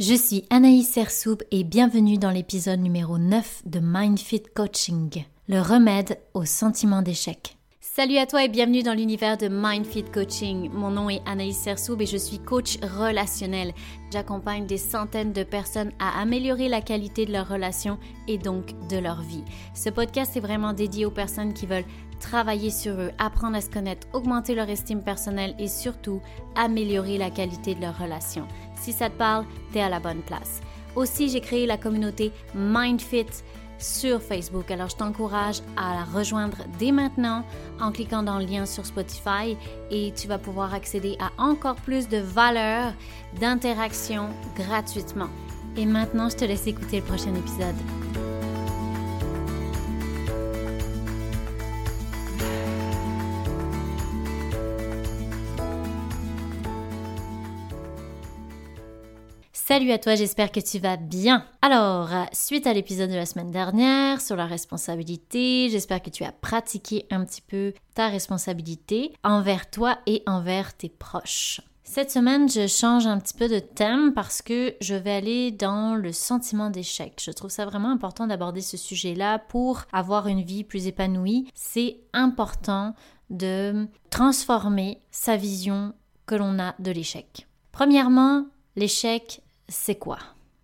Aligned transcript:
Je 0.00 0.14
suis 0.14 0.46
Anaïs 0.48 0.90
Sersoub 0.90 1.42
et 1.50 1.62
bienvenue 1.62 2.16
dans 2.16 2.30
l'épisode 2.30 2.80
numéro 2.80 3.18
9 3.18 3.64
de 3.66 3.80
MindFit 3.80 4.44
Coaching, 4.54 5.26
le 5.46 5.60
remède 5.60 6.18
au 6.32 6.46
sentiment 6.46 7.02
d'échec. 7.02 7.58
Salut 7.82 8.16
à 8.16 8.24
toi 8.24 8.42
et 8.42 8.48
bienvenue 8.48 8.82
dans 8.82 8.94
l'univers 8.94 9.36
de 9.36 9.48
MindFit 9.48 10.04
Coaching. 10.04 10.70
Mon 10.72 10.90
nom 10.90 11.10
est 11.10 11.20
Anaïs 11.26 11.58
Sersoub 11.58 12.00
et 12.00 12.06
je 12.06 12.16
suis 12.16 12.38
coach 12.38 12.78
relationnel. 12.98 13.74
J'accompagne 14.10 14.64
des 14.64 14.78
centaines 14.78 15.34
de 15.34 15.42
personnes 15.42 15.92
à 15.98 16.18
améliorer 16.18 16.70
la 16.70 16.80
qualité 16.80 17.26
de 17.26 17.32
leurs 17.32 17.50
relations 17.50 17.98
et 18.26 18.38
donc 18.38 18.72
de 18.88 18.96
leur 18.96 19.20
vie. 19.20 19.44
Ce 19.74 19.90
podcast 19.90 20.34
est 20.34 20.40
vraiment 20.40 20.72
dédié 20.72 21.04
aux 21.04 21.10
personnes 21.10 21.52
qui 21.52 21.66
veulent 21.66 21.84
travailler 22.20 22.70
sur 22.70 22.94
eux, 22.94 23.10
apprendre 23.18 23.56
à 23.56 23.60
se 23.60 23.70
connaître, 23.70 24.06
augmenter 24.12 24.54
leur 24.54 24.70
estime 24.70 25.02
personnelle 25.02 25.54
et 25.58 25.68
surtout 25.68 26.20
améliorer 26.54 27.18
la 27.18 27.30
qualité 27.30 27.74
de 27.74 27.80
leurs 27.80 27.98
relations. 27.98 28.46
Si 28.80 28.92
ça 28.92 29.10
te 29.10 29.16
parle, 29.16 29.44
t'es 29.72 29.80
à 29.80 29.88
la 29.88 30.00
bonne 30.00 30.22
place. 30.22 30.60
Aussi, 30.96 31.28
j'ai 31.28 31.40
créé 31.40 31.66
la 31.66 31.76
communauté 31.76 32.32
MindFit 32.54 33.26
sur 33.78 34.20
Facebook. 34.20 34.70
Alors, 34.70 34.88
je 34.88 34.96
t'encourage 34.96 35.60
à 35.76 35.94
la 35.94 36.04
rejoindre 36.04 36.58
dès 36.78 36.92
maintenant 36.92 37.44
en 37.80 37.92
cliquant 37.92 38.22
dans 38.22 38.38
le 38.38 38.44
lien 38.44 38.66
sur 38.66 38.84
Spotify 38.84 39.56
et 39.90 40.12
tu 40.14 40.28
vas 40.28 40.38
pouvoir 40.38 40.74
accéder 40.74 41.16
à 41.20 41.30
encore 41.42 41.76
plus 41.76 42.08
de 42.08 42.18
valeurs, 42.18 42.92
d'interaction 43.40 44.28
gratuitement. 44.56 45.28
Et 45.76 45.86
maintenant, 45.86 46.28
je 46.28 46.36
te 46.36 46.44
laisse 46.44 46.66
écouter 46.66 46.98
le 47.00 47.06
prochain 47.06 47.34
épisode. 47.34 48.29
Salut 59.70 59.92
à 59.92 59.98
toi, 59.98 60.16
j'espère 60.16 60.50
que 60.50 60.58
tu 60.58 60.80
vas 60.80 60.96
bien. 60.96 61.46
Alors, 61.62 62.10
suite 62.32 62.66
à 62.66 62.72
l'épisode 62.72 63.08
de 63.08 63.14
la 63.14 63.24
semaine 63.24 63.52
dernière 63.52 64.20
sur 64.20 64.34
la 64.34 64.46
responsabilité, 64.46 65.68
j'espère 65.70 66.02
que 66.02 66.10
tu 66.10 66.24
as 66.24 66.32
pratiqué 66.32 67.06
un 67.12 67.24
petit 67.24 67.40
peu 67.40 67.72
ta 67.94 68.08
responsabilité 68.08 69.12
envers 69.22 69.70
toi 69.70 69.98
et 70.06 70.24
envers 70.26 70.76
tes 70.76 70.88
proches. 70.88 71.60
Cette 71.84 72.10
semaine, 72.10 72.50
je 72.50 72.66
change 72.66 73.06
un 73.06 73.20
petit 73.20 73.34
peu 73.34 73.46
de 73.46 73.60
thème 73.60 74.12
parce 74.12 74.42
que 74.42 74.74
je 74.80 74.96
vais 74.96 75.12
aller 75.12 75.52
dans 75.52 75.94
le 75.94 76.10
sentiment 76.10 76.70
d'échec. 76.70 77.22
Je 77.24 77.30
trouve 77.30 77.52
ça 77.52 77.64
vraiment 77.64 77.92
important 77.92 78.26
d'aborder 78.26 78.62
ce 78.62 78.76
sujet-là 78.76 79.38
pour 79.38 79.82
avoir 79.92 80.26
une 80.26 80.42
vie 80.42 80.64
plus 80.64 80.88
épanouie. 80.88 81.46
C'est 81.54 82.00
important 82.12 82.96
de 83.30 83.86
transformer 84.10 85.00
sa 85.12 85.36
vision 85.36 85.94
que 86.26 86.34
l'on 86.34 86.58
a 86.58 86.74
de 86.80 86.90
l'échec. 86.90 87.46
Premièrement, 87.70 88.46
l'échec, 88.74 89.42
c'est 89.70 89.94
quoi? 89.94 90.18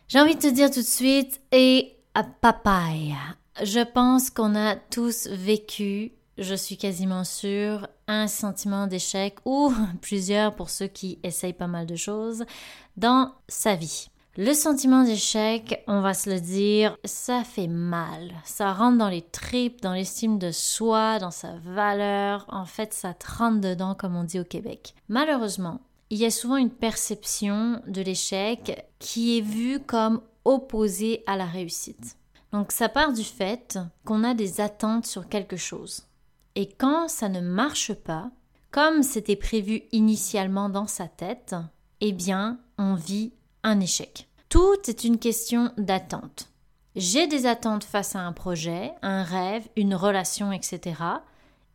J'ai 0.09 0.21
envie 0.21 0.35
de 0.35 0.41
te 0.41 0.47
dire 0.47 0.71
tout 0.71 0.81
de 0.81 0.85
suite, 0.85 1.41
et 1.53 1.97
à 2.15 2.23
papaye. 2.23 3.15
Je 3.63 3.81
pense 3.81 4.31
qu'on 4.31 4.55
a 4.55 4.77
tous 4.77 5.29
vécu, 5.29 6.13
je 6.39 6.55
suis 6.55 6.77
quasiment 6.77 7.25
sûre, 7.25 7.89
un 8.07 8.27
sentiment 8.27 8.87
d'échec 8.87 9.37
ou 9.45 9.73
plusieurs 10.03 10.55
pour 10.55 10.71
ceux 10.71 10.89
qui 10.89 11.19
essayent 11.23 11.53
pas 11.53 11.67
mal 11.67 11.87
de 11.87 11.97
choses 11.97 12.45
dans 12.97 13.33
sa 13.49 13.75
vie. 13.75 14.09
Le 14.39 14.53
sentiment 14.53 15.03
d'échec, 15.03 15.83
on 15.87 16.03
va 16.03 16.13
se 16.13 16.29
le 16.29 16.41
dire, 16.41 16.99
ça 17.07 17.43
fait 17.43 17.69
mal. 17.69 18.35
Ça 18.45 18.75
rentre 18.75 18.99
dans 18.99 19.09
les 19.09 19.23
tripes, 19.23 19.81
dans 19.81 19.95
l'estime 19.95 20.39
de 20.39 20.51
soi, 20.51 21.19
dans 21.19 21.31
sa 21.31 21.55
valeur. 21.65 22.45
En 22.49 22.67
fait, 22.67 22.93
ça 22.93 23.15
te 23.15 23.27
rentre 23.33 23.63
dedans, 23.63 23.95
comme 23.95 24.15
on 24.15 24.25
dit 24.25 24.39
au 24.39 24.45
Québec. 24.45 24.95
Malheureusement, 25.09 25.81
il 26.11 26.19
y 26.19 26.25
a 26.25 26.31
souvent 26.31 26.57
une 26.57 26.71
perception 26.71 27.83
de 27.87 28.01
l'échec 28.01 28.87
qui 28.99 29.39
est 29.39 29.43
vue 29.43 29.81
comme 29.81 30.21
opposée 30.45 31.23
à 31.27 31.37
la 31.37 31.47
réussite. 31.47 32.17
Donc 32.53 32.73
ça 32.73 32.89
part 32.89 33.13
du 33.13 33.25
fait 33.25 33.79
qu'on 34.05 34.25
a 34.25 34.35
des 34.35 34.61
attentes 34.61 35.07
sur 35.07 35.29
quelque 35.29 35.57
chose. 35.57 36.07
Et 36.55 36.69
quand 36.69 37.09
ça 37.09 37.29
ne 37.29 37.41
marche 37.41 37.93
pas, 37.93 38.31
comme 38.71 39.03
c'était 39.03 39.37
prévu 39.37 39.83
initialement 39.93 40.69
dans 40.69 40.87
sa 40.87 41.09
tête, 41.09 41.55
eh 42.01 42.13
bien, 42.13 42.59
on 42.79 42.95
vit 42.95 43.33
un 43.63 43.81
échec. 43.81 44.29
Tout 44.49 44.77
est 44.87 45.05
une 45.05 45.19
question 45.19 45.73
d'attente. 45.77 46.49
J'ai 46.95 47.27
des 47.27 47.47
attentes 47.47 47.85
face 47.85 48.17
à 48.17 48.21
un 48.21 48.33
projet, 48.33 48.93
un 49.03 49.23
rêve, 49.23 49.69
une 49.77 49.95
relation, 49.95 50.53
etc. 50.53 50.95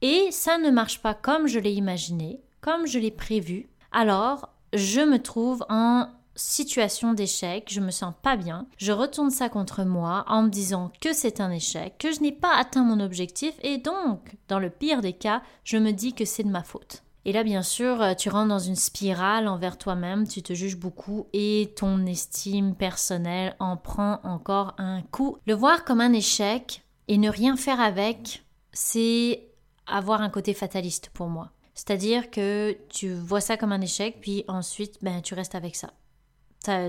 Et 0.01 0.29
ça 0.31 0.57
ne 0.57 0.71
marche 0.71 1.01
pas 1.01 1.13
comme 1.13 1.47
je 1.47 1.59
l'ai 1.59 1.73
imaginé, 1.73 2.41
comme 2.59 2.87
je 2.87 2.97
l'ai 2.97 3.11
prévu, 3.11 3.67
alors 3.91 4.49
je 4.73 5.01
me 5.01 5.21
trouve 5.21 5.65
en 5.69 6.07
situation 6.35 7.13
d'échec, 7.13 7.67
je 7.69 7.81
me 7.81 7.91
sens 7.91 8.13
pas 8.21 8.37
bien, 8.37 8.65
je 8.77 8.91
retourne 8.91 9.31
ça 9.31 9.49
contre 9.49 9.83
moi 9.83 10.23
en 10.27 10.43
me 10.43 10.49
disant 10.49 10.91
que 11.01 11.13
c'est 11.13 11.41
un 11.41 11.51
échec, 11.51 11.97
que 11.97 12.11
je 12.11 12.21
n'ai 12.21 12.31
pas 12.31 12.55
atteint 12.55 12.83
mon 12.83 12.99
objectif 12.99 13.53
et 13.61 13.77
donc, 13.77 14.37
dans 14.47 14.59
le 14.59 14.69
pire 14.69 15.01
des 15.01 15.13
cas, 15.13 15.41
je 15.63 15.77
me 15.77 15.91
dis 15.91 16.13
que 16.13 16.25
c'est 16.25 16.43
de 16.43 16.49
ma 16.49 16.63
faute. 16.63 17.03
Et 17.23 17.33
là, 17.33 17.43
bien 17.43 17.61
sûr, 17.61 18.15
tu 18.17 18.29
rentres 18.29 18.47
dans 18.47 18.59
une 18.59 18.75
spirale 18.75 19.47
envers 19.47 19.77
toi-même, 19.77 20.27
tu 20.27 20.41
te 20.41 20.53
juges 20.53 20.77
beaucoup 20.77 21.27
et 21.33 21.71
ton 21.75 22.05
estime 22.07 22.73
personnelle 22.73 23.55
en 23.59 23.77
prend 23.77 24.19
encore 24.23 24.73
un 24.79 25.03
coup. 25.03 25.37
Le 25.45 25.53
voir 25.53 25.85
comme 25.85 26.01
un 26.01 26.13
échec 26.13 26.83
et 27.07 27.19
ne 27.19 27.29
rien 27.29 27.57
faire 27.57 27.79
avec, 27.79 28.43
c'est 28.73 29.43
avoir 29.85 30.21
un 30.21 30.29
côté 30.29 30.55
fataliste 30.55 31.11
pour 31.13 31.27
moi. 31.27 31.51
C'est-à-dire 31.73 32.29
que 32.29 32.77
tu 32.89 33.13
vois 33.13 33.41
ça 33.41 33.57
comme 33.57 33.71
un 33.71 33.81
échec, 33.81 34.17
puis 34.21 34.43
ensuite, 34.47 34.97
ben, 35.01 35.21
tu 35.21 35.33
restes 35.33 35.55
avec 35.55 35.75
ça. 35.75 35.91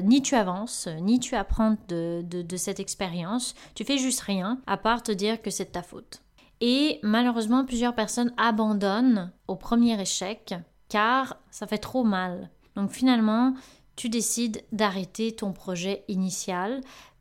ni 0.02 0.22
tu 0.22 0.34
avances, 0.34 0.88
ni 1.00 1.20
tu 1.20 1.34
apprends 1.34 1.76
de, 1.88 2.56
cette 2.56 2.80
expérience, 2.80 3.54
tu 3.74 3.84
fais 3.84 3.98
juste 3.98 4.20
rien, 4.20 4.60
à 4.66 4.76
part 4.76 5.02
te 5.02 5.12
dire 5.12 5.40
que 5.40 5.50
c'est 5.50 5.66
de 5.66 5.70
ta 5.70 5.82
faute. 5.82 6.22
Et 6.60 7.00
malheureusement, 7.02 7.64
plusieurs 7.64 7.94
personnes 7.94 8.32
abandonnent 8.36 9.32
au 9.48 9.56
premier 9.56 10.00
échec, 10.00 10.54
car 10.88 11.36
ça 11.50 11.66
fait 11.66 11.78
trop 11.78 12.04
mal. 12.04 12.50
Donc 12.76 12.90
finalement, 12.90 13.54
tu 13.96 14.08
décides 14.08 14.62
d'arrêter 14.72 15.32
ton 15.32 15.52
projet 15.52 16.04
initial 16.08 16.80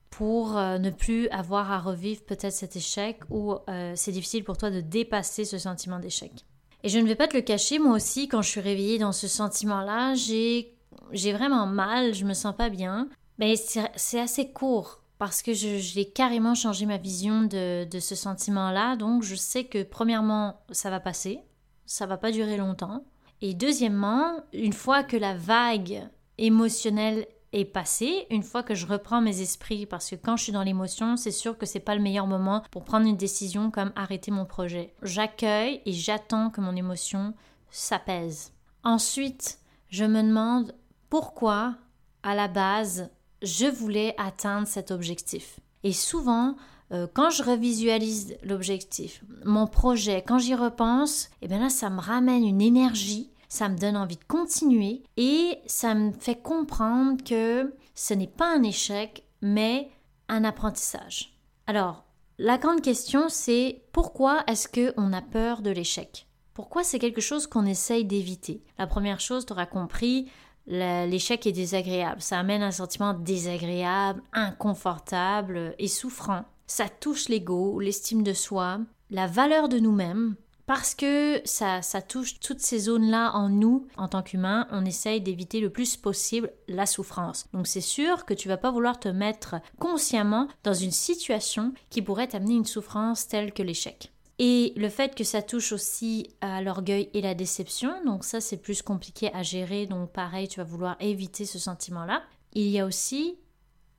pour 0.10 0.58
euh, 0.58 0.78
ne 0.78 0.90
plus 0.90 1.28
avoir 1.30 1.72
à 1.72 1.80
revivre 1.80 2.22
peut-être 2.24 2.54
cet 2.54 2.76
échec 2.76 3.20
ou 3.30 3.56
euh, 3.70 3.94
c'est 3.96 4.12
difficile 4.12 4.44
pour 4.44 4.58
toi 4.58 4.70
de 4.70 4.82
dépasser 4.82 5.46
ce 5.46 5.58
sentiment 5.58 6.00
d'échec. 6.00 6.46
Et 6.84 6.90
je 6.90 7.00
ne 7.00 7.08
vais 7.08 7.16
pas 7.16 7.28
te 7.28 7.36
le 7.36 7.42
cacher, 7.42 7.80
moi 7.80 7.96
aussi, 7.96 8.28
quand 8.28 8.42
je 8.42 8.50
suis 8.50 8.60
réveillée 8.60 8.98
dans 8.98 9.12
ce 9.12 9.28
sentiment-là, 9.28 10.16
j'ai, 10.16 10.76
vraiment 11.12 11.68
mal, 11.68 12.14
je 12.14 12.26
me 12.26 12.34
sens 12.34 12.56
pas 12.56 12.70
bien. 12.70 13.08
Mais 13.38 13.56
c'est, 13.56 14.20
assez 14.20 14.52
court 14.52 15.02
parce 15.18 15.42
que 15.44 15.54
je, 15.54 15.78
j'ai 15.78 16.06
carrément 16.06 16.56
changé 16.56 16.86
ma 16.86 16.98
vision 16.98 17.44
de, 17.44 17.86
de 17.86 18.00
ce 18.00 18.16
sentiment-là. 18.16 18.96
Donc 18.96 19.24
je 19.24 19.36
sais 19.36 19.66
que 19.66 19.84
premièrement, 19.84 20.60
ça 20.72 20.90
va 20.90 21.00
passer, 21.00 21.40
ça 21.86 22.06
va 22.08 22.18
pas 22.18 22.32
durer 22.32 22.58
longtemps. 22.58 23.04
Et 23.42 23.54
deuxièmement, 23.54 24.44
une 24.54 24.74
fois 24.74 25.04
que 25.04 25.18
la 25.18 25.36
vague 25.36 26.08
émotionnelle 26.38 27.28
est 27.54 27.66
passé 27.66 28.28
une 28.30 28.44
fois 28.44 28.64
que 28.64 28.76
je 28.76 28.88
reprends 28.88 29.22
mes 29.22 29.42
esprits 29.42 29.86
parce 29.86 30.10
que 30.10 30.16
quand 30.16 30.38
je 30.38 30.44
suis 30.44 30.52
dans 30.52 30.64
l'émotion, 30.64 31.18
c'est 31.18 31.32
sûr 31.32 31.58
que 31.58 31.66
c'est 31.66 31.80
pas 31.80 31.96
le 31.96 32.02
meilleur 32.02 32.28
moment 32.28 32.64
pour 32.72 32.84
prendre 32.84 33.08
une 33.08 33.18
décision 33.18 33.72
comme 33.72 33.92
arrêter 33.96 34.32
mon 34.32 34.46
projet. 34.46 34.94
J'accueille 35.02 35.82
et 35.86 35.92
j'attends 35.92 36.50
que 36.50 36.62
mon 36.62 36.76
émotion 36.76 37.34
s'apaise. 37.70 38.54
Ensuite, 38.84 39.60
je 39.90 40.06
me 40.06 40.24
demande 40.24 40.74
pourquoi 41.10 41.76
à 42.24 42.36
la 42.36 42.48
base 42.48 43.10
je 43.42 43.66
voulais 43.66 44.16
atteindre 44.18 44.68
cet 44.68 44.92
objectif. 44.92 45.60
Et 45.84 45.94
souvent, 45.94 46.56
euh, 46.92 47.08
quand 47.12 47.30
je 47.30 47.44
revisualise 47.44 48.38
l'objectif, 48.44 49.24
mon 49.46 49.68
projet, 49.68 50.24
quand 50.26 50.38
j'y 50.38 50.56
repense, 50.56 51.26
et 51.42 51.46
eh 51.46 51.48
bien 51.48 51.60
là, 51.60 51.70
ça 51.70 51.90
me 51.90 52.00
ramène 52.00 52.46
une 52.46 52.62
énergie 52.62 53.31
ça 53.52 53.68
me 53.68 53.78
donne 53.78 53.98
envie 53.98 54.16
de 54.16 54.24
continuer 54.24 55.04
et 55.18 55.60
ça 55.66 55.94
me 55.94 56.14
fait 56.14 56.42
comprendre 56.42 57.22
que 57.22 57.76
ce 57.96 58.14
n'est 58.14 58.26
pas 58.26 58.48
un 58.48 58.64
échec, 58.64 59.26
mais 59.42 59.92
un 60.30 60.46
apprentissage. 60.46 61.38
Alors, 61.68 62.06
la 62.38 62.58
grande 62.58 62.80
question, 62.80 63.28
c'est 63.28 63.84
pourquoi 63.92 64.46
est-ce 64.48 64.70
qu'on 64.70 65.12
a 65.12 65.22
peur 65.22 65.62
de 65.62 65.70
l'échec? 65.70 66.28
Pourquoi 66.54 66.86
c'est 66.86 66.98
quelque 66.98 67.20
chose 67.20 67.46
qu'on 67.46 67.66
essaye 67.66 68.06
d'éviter? 68.06 68.64
La 68.78 68.88
première 68.88 69.20
chose, 69.20 69.46
tu 69.46 69.52
auras 69.52 69.66
compris, 69.66 70.32
l'échec 70.66 71.46
est 71.46 71.52
désagréable. 71.52 72.22
Ça 72.22 72.40
amène 72.40 72.64
un 72.64 72.72
sentiment 72.72 73.14
désagréable, 73.14 74.24
inconfortable 74.32 75.76
et 75.78 75.90
souffrant. 75.90 76.46
Ça 76.68 76.88
touche 76.88 77.28
l'ego, 77.28 77.82
l'estime 77.82 78.24
de 78.24 78.32
soi, 78.32 78.80
la 79.10 79.28
valeur 79.28 79.68
de 79.68 79.78
nous-mêmes, 79.78 80.38
parce 80.66 80.96
que 80.96 81.42
ça, 81.46 81.82
ça 81.82 82.02
touche 82.02 82.40
toutes 82.40 82.60
ces 82.60 82.80
zones-là 82.80 83.32
en 83.34 83.50
nous, 83.50 83.88
en 83.98 84.08
tant 84.08 84.22
qu'humains, 84.22 84.68
on 84.72 84.86
essaye 84.86 85.22
d'éviter 85.22 85.60
le 85.60 85.70
plus 85.70 85.98
possible 85.98 86.52
la 86.68 86.86
souffrance. 86.86 87.48
Donc 87.54 87.68
c'est 87.68 87.82
sûr 87.82 88.26
que 88.26 88.34
tu 88.34 88.48
vas 88.48 88.58
pas 88.58 88.72
vouloir 88.72 89.00
te 89.00 89.10
mettre 89.10 89.56
consciemment 89.80 90.48
dans 90.64 90.74
une 90.74 90.92
situation 90.92 91.74
qui 91.90 92.02
pourrait 92.02 92.28
t'amener 92.28 92.56
une 92.56 92.66
souffrance 92.66 93.28
telle 93.28 93.54
que 93.54 93.64
l'échec. 93.64 94.12
Et 94.40 94.74
le 94.76 94.90
fait 94.90 95.14
que 95.14 95.24
ça 95.24 95.44
touche 95.44 95.72
aussi 95.72 96.32
à 96.42 96.62
l'orgueil 96.64 97.10
et 97.14 97.22
la 97.22 97.36
déception, 97.36 97.94
donc 98.06 98.24
ça 98.24 98.42
c'est 98.42 98.58
plus 98.58 98.82
compliqué 98.82 99.32
à 99.36 99.44
gérer, 99.44 99.86
donc 99.86 100.12
pareil, 100.12 100.48
tu 100.48 100.60
vas 100.60 100.66
vouloir 100.66 100.96
éviter 101.00 101.46
ce 101.46 101.60
sentiment-là. 101.60 102.24
il 102.54 102.68
y 102.68 102.80
a 102.80 102.86
aussi 102.86 103.38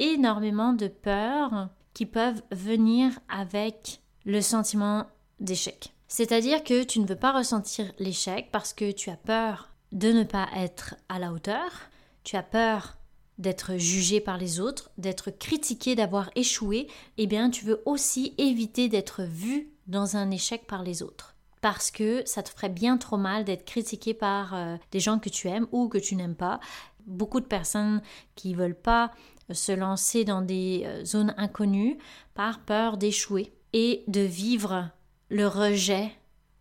énormément 0.00 0.72
de 0.72 0.88
peurs 0.88 1.68
qui 1.94 2.06
peuvent 2.06 2.42
venir 2.50 3.12
avec 3.28 4.00
le 4.24 4.40
sentiment 4.40 5.06
d'échec. 5.38 5.94
C'est-à-dire 6.12 6.62
que 6.62 6.82
tu 6.82 7.00
ne 7.00 7.06
veux 7.06 7.16
pas 7.16 7.32
ressentir 7.32 7.90
l'échec 7.98 8.50
parce 8.52 8.74
que 8.74 8.92
tu 8.92 9.08
as 9.08 9.16
peur 9.16 9.70
de 9.92 10.12
ne 10.12 10.24
pas 10.24 10.46
être 10.54 10.94
à 11.08 11.18
la 11.18 11.32
hauteur, 11.32 11.70
tu 12.22 12.36
as 12.36 12.42
peur 12.42 12.98
d'être 13.38 13.78
jugé 13.78 14.20
par 14.20 14.36
les 14.36 14.60
autres, 14.60 14.90
d'être 14.98 15.30
critiqué, 15.30 15.94
d'avoir 15.94 16.28
échoué, 16.34 16.86
eh 17.16 17.26
bien 17.26 17.48
tu 17.48 17.64
veux 17.64 17.80
aussi 17.86 18.34
éviter 18.36 18.90
d'être 18.90 19.22
vu 19.22 19.70
dans 19.86 20.18
un 20.18 20.30
échec 20.30 20.66
par 20.66 20.82
les 20.82 21.02
autres. 21.02 21.34
Parce 21.62 21.90
que 21.90 22.22
ça 22.26 22.42
te 22.42 22.50
ferait 22.50 22.68
bien 22.68 22.98
trop 22.98 23.16
mal 23.16 23.44
d'être 23.46 23.64
critiqué 23.64 24.12
par 24.12 24.54
euh, 24.54 24.76
des 24.90 25.00
gens 25.00 25.18
que 25.18 25.30
tu 25.30 25.48
aimes 25.48 25.66
ou 25.72 25.88
que 25.88 25.96
tu 25.96 26.14
n'aimes 26.14 26.36
pas. 26.36 26.60
Beaucoup 27.06 27.40
de 27.40 27.46
personnes 27.46 28.02
qui 28.34 28.52
veulent 28.52 28.78
pas 28.78 29.12
se 29.50 29.72
lancer 29.72 30.26
dans 30.26 30.42
des 30.42 30.82
euh, 30.84 31.06
zones 31.06 31.32
inconnues 31.38 31.96
par 32.34 32.60
peur 32.60 32.98
d'échouer 32.98 33.54
et 33.72 34.04
de 34.08 34.20
vivre 34.20 34.90
le 35.32 35.48
rejet 35.48 36.12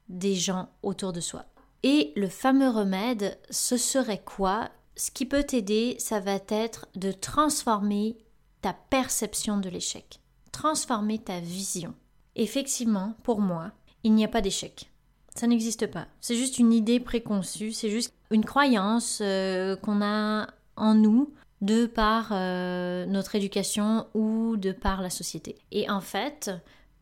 des 0.08 0.34
gens 0.34 0.70
autour 0.82 1.12
de 1.12 1.20
soi. 1.20 1.46
Et 1.84 2.14
le 2.16 2.30
fameux 2.30 2.70
remède, 2.70 3.38
ce 3.50 3.76
serait 3.76 4.22
quoi? 4.24 4.70
Ce 4.96 5.12
qui 5.12 5.26
peut 5.26 5.44
t'aider, 5.44 5.96
ça 6.00 6.22
va 6.22 6.40
être 6.48 6.88
de 6.96 7.12
transformer 7.12 8.18
ta 8.62 8.74
perception 8.90 9.58
de 9.58 9.68
l'échec, 9.68 10.22
transformer 10.54 11.20
ta 11.20 11.42
vision. 11.42 11.94
Effectivement, 12.36 13.16
pour 13.24 13.42
moi, 13.42 13.72
il 14.04 14.14
n'y 14.14 14.24
a 14.24 14.30
pas 14.30 14.42
d'échec. 14.42 14.90
Ça 15.36 15.48
n'existe 15.48 15.88
pas. 15.88 16.08
C'est 16.22 16.36
juste 16.36 16.58
une 16.58 16.72
idée 16.72 17.02
préconçue, 17.02 17.74
c'est 17.74 17.90
juste 17.90 18.14
une 18.32 18.46
croyance 18.46 19.20
euh, 19.22 19.76
qu'on 19.76 20.02
a 20.02 20.48
en 20.78 20.94
nous 20.94 21.34
de 21.62 21.86
par 21.86 22.30
euh, 22.32 23.06
notre 23.06 23.36
éducation 23.36 24.08
ou 24.14 24.56
de 24.56 24.72
par 24.72 25.02
la 25.02 25.10
société. 25.10 25.58
Et 25.72 25.90
en 25.90 26.02
fait, 26.02 26.52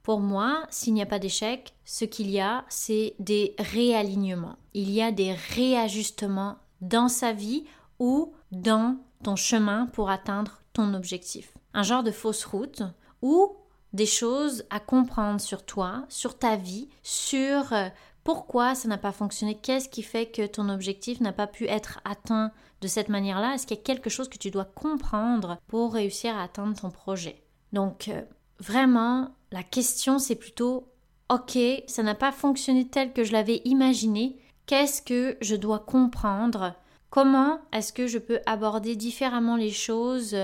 pour 0.10 0.22
moi, 0.22 0.66
s'il 0.72 0.96
n'y 0.96 1.04
a 1.04 1.06
pas 1.06 1.20
d'échec, 1.20 1.76
ce 1.86 2.04
qu'il 2.04 2.32
y 2.32 2.40
a, 2.40 2.66
c'est 2.68 3.14
des 3.20 3.54
réalignements. 3.60 4.56
Il 4.74 4.90
y 4.90 5.04
a 5.04 5.12
des 5.12 5.34
réajustements 5.34 6.58
dans 6.82 7.10
sa 7.10 7.32
vie 7.32 7.66
ou 8.00 8.34
dans 8.52 8.98
ton 9.24 9.36
chemin 9.36 9.86
pour 9.86 10.10
atteindre 10.10 10.64
ton 10.74 10.96
objectif. 10.96 11.54
Un 11.76 11.84
genre 11.84 12.02
de 12.02 12.10
fausse 12.10 12.44
route 12.44 12.82
ou 13.22 13.56
des 13.94 14.08
choses 14.08 14.66
à 14.72 14.80
comprendre 14.80 15.40
sur 15.40 15.64
toi, 15.64 16.06
sur 16.10 16.40
ta 16.40 16.56
vie, 16.56 16.90
sur 17.04 17.72
euh, 17.72 17.90
pourquoi 18.24 18.74
ça 18.74 18.88
n'a 18.88 18.98
pas 18.98 19.12
fonctionné, 19.12 19.60
qu'est-ce 19.60 19.90
qui 19.90 20.02
fait 20.02 20.26
que 20.26 20.48
ton 20.48 20.70
objectif 20.70 21.22
n'a 21.22 21.34
pas 21.34 21.46
pu 21.46 21.68
être 21.68 22.00
atteint 22.04 22.52
de 22.82 22.88
cette 22.88 23.10
manière-là, 23.10 23.54
est-ce 23.54 23.68
qu'il 23.68 23.78
y 23.78 23.80
a 23.80 23.84
quelque 23.84 24.10
chose 24.10 24.28
que 24.28 24.40
tu 24.40 24.50
dois 24.50 24.66
comprendre 24.66 25.60
pour 25.68 25.94
réussir 25.94 26.36
à 26.36 26.42
atteindre 26.42 26.82
ton 26.82 26.90
projet? 26.90 27.44
Donc, 27.74 28.08
euh, 28.08 28.24
vraiment, 28.60 29.36
la 29.52 29.64
question, 29.64 30.20
c'est 30.20 30.36
plutôt, 30.36 30.88
ok, 31.30 31.58
ça 31.88 32.04
n'a 32.04 32.16
pas 32.16 32.32
fonctionné 32.32 32.88
tel 32.88 33.14
que 33.14 33.24
je 33.24 33.32
l'avais 33.32 33.62
imaginé, 33.66 34.38
qu'est-ce 34.66 35.02
que 35.02 35.38
je 35.42 35.56
dois 35.56 35.80
comprendre? 35.80 36.76
Comment 37.10 37.60
est-ce 37.74 37.92
que 37.92 38.08
je 38.08 38.20
peux 38.20 38.40
aborder 38.46 38.96
différemment 38.96 39.56
les 39.56 39.72
choses 39.72 40.36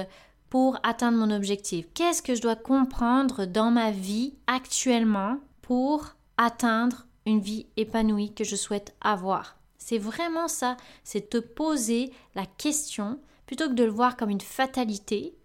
pour 0.50 0.80
atteindre 0.84 1.18
mon 1.18 1.30
objectif? 1.30 1.86
Qu'est-ce 1.94 2.22
que 2.22 2.34
je 2.34 2.42
dois 2.42 2.56
comprendre 2.56 3.46
dans 3.46 3.72
ma 3.72 3.92
vie 3.92 4.36
actuellement 4.48 5.38
pour 5.62 6.16
atteindre 6.38 7.06
une 7.26 7.40
vie 7.40 7.68
épanouie 7.78 8.34
que 8.34 8.44
je 8.44 8.56
souhaite 8.56 8.96
avoir? 9.02 9.58
C'est 9.78 10.00
vraiment 10.00 10.48
ça, 10.48 10.78
c'est 11.04 11.30
te 11.30 11.38
poser 11.38 12.12
la 12.34 12.48
question 12.48 13.20
plutôt 13.46 13.68
que 13.70 13.74
de 13.74 13.84
le 13.84 13.92
voir 13.92 14.18
comme 14.18 14.32
une 14.32 14.42
fatalité, 14.42 15.36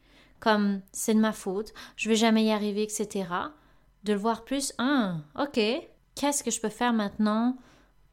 comme 0.40 0.80
c'est 0.92 1.14
de 1.14 1.20
ma 1.20 1.32
faute, 1.32 1.72
je 1.96 2.08
vais 2.08 2.16
jamais 2.16 2.44
y 2.44 2.50
arriver, 2.50 2.82
etc. 2.82 3.28
De 4.04 4.12
le 4.12 4.18
voir 4.18 4.44
plus, 4.44 4.72
ah, 4.78 5.16
ok, 5.38 5.60
qu'est-ce 6.14 6.42
que 6.42 6.50
je 6.50 6.60
peux 6.60 6.70
faire 6.70 6.92
maintenant 6.92 7.56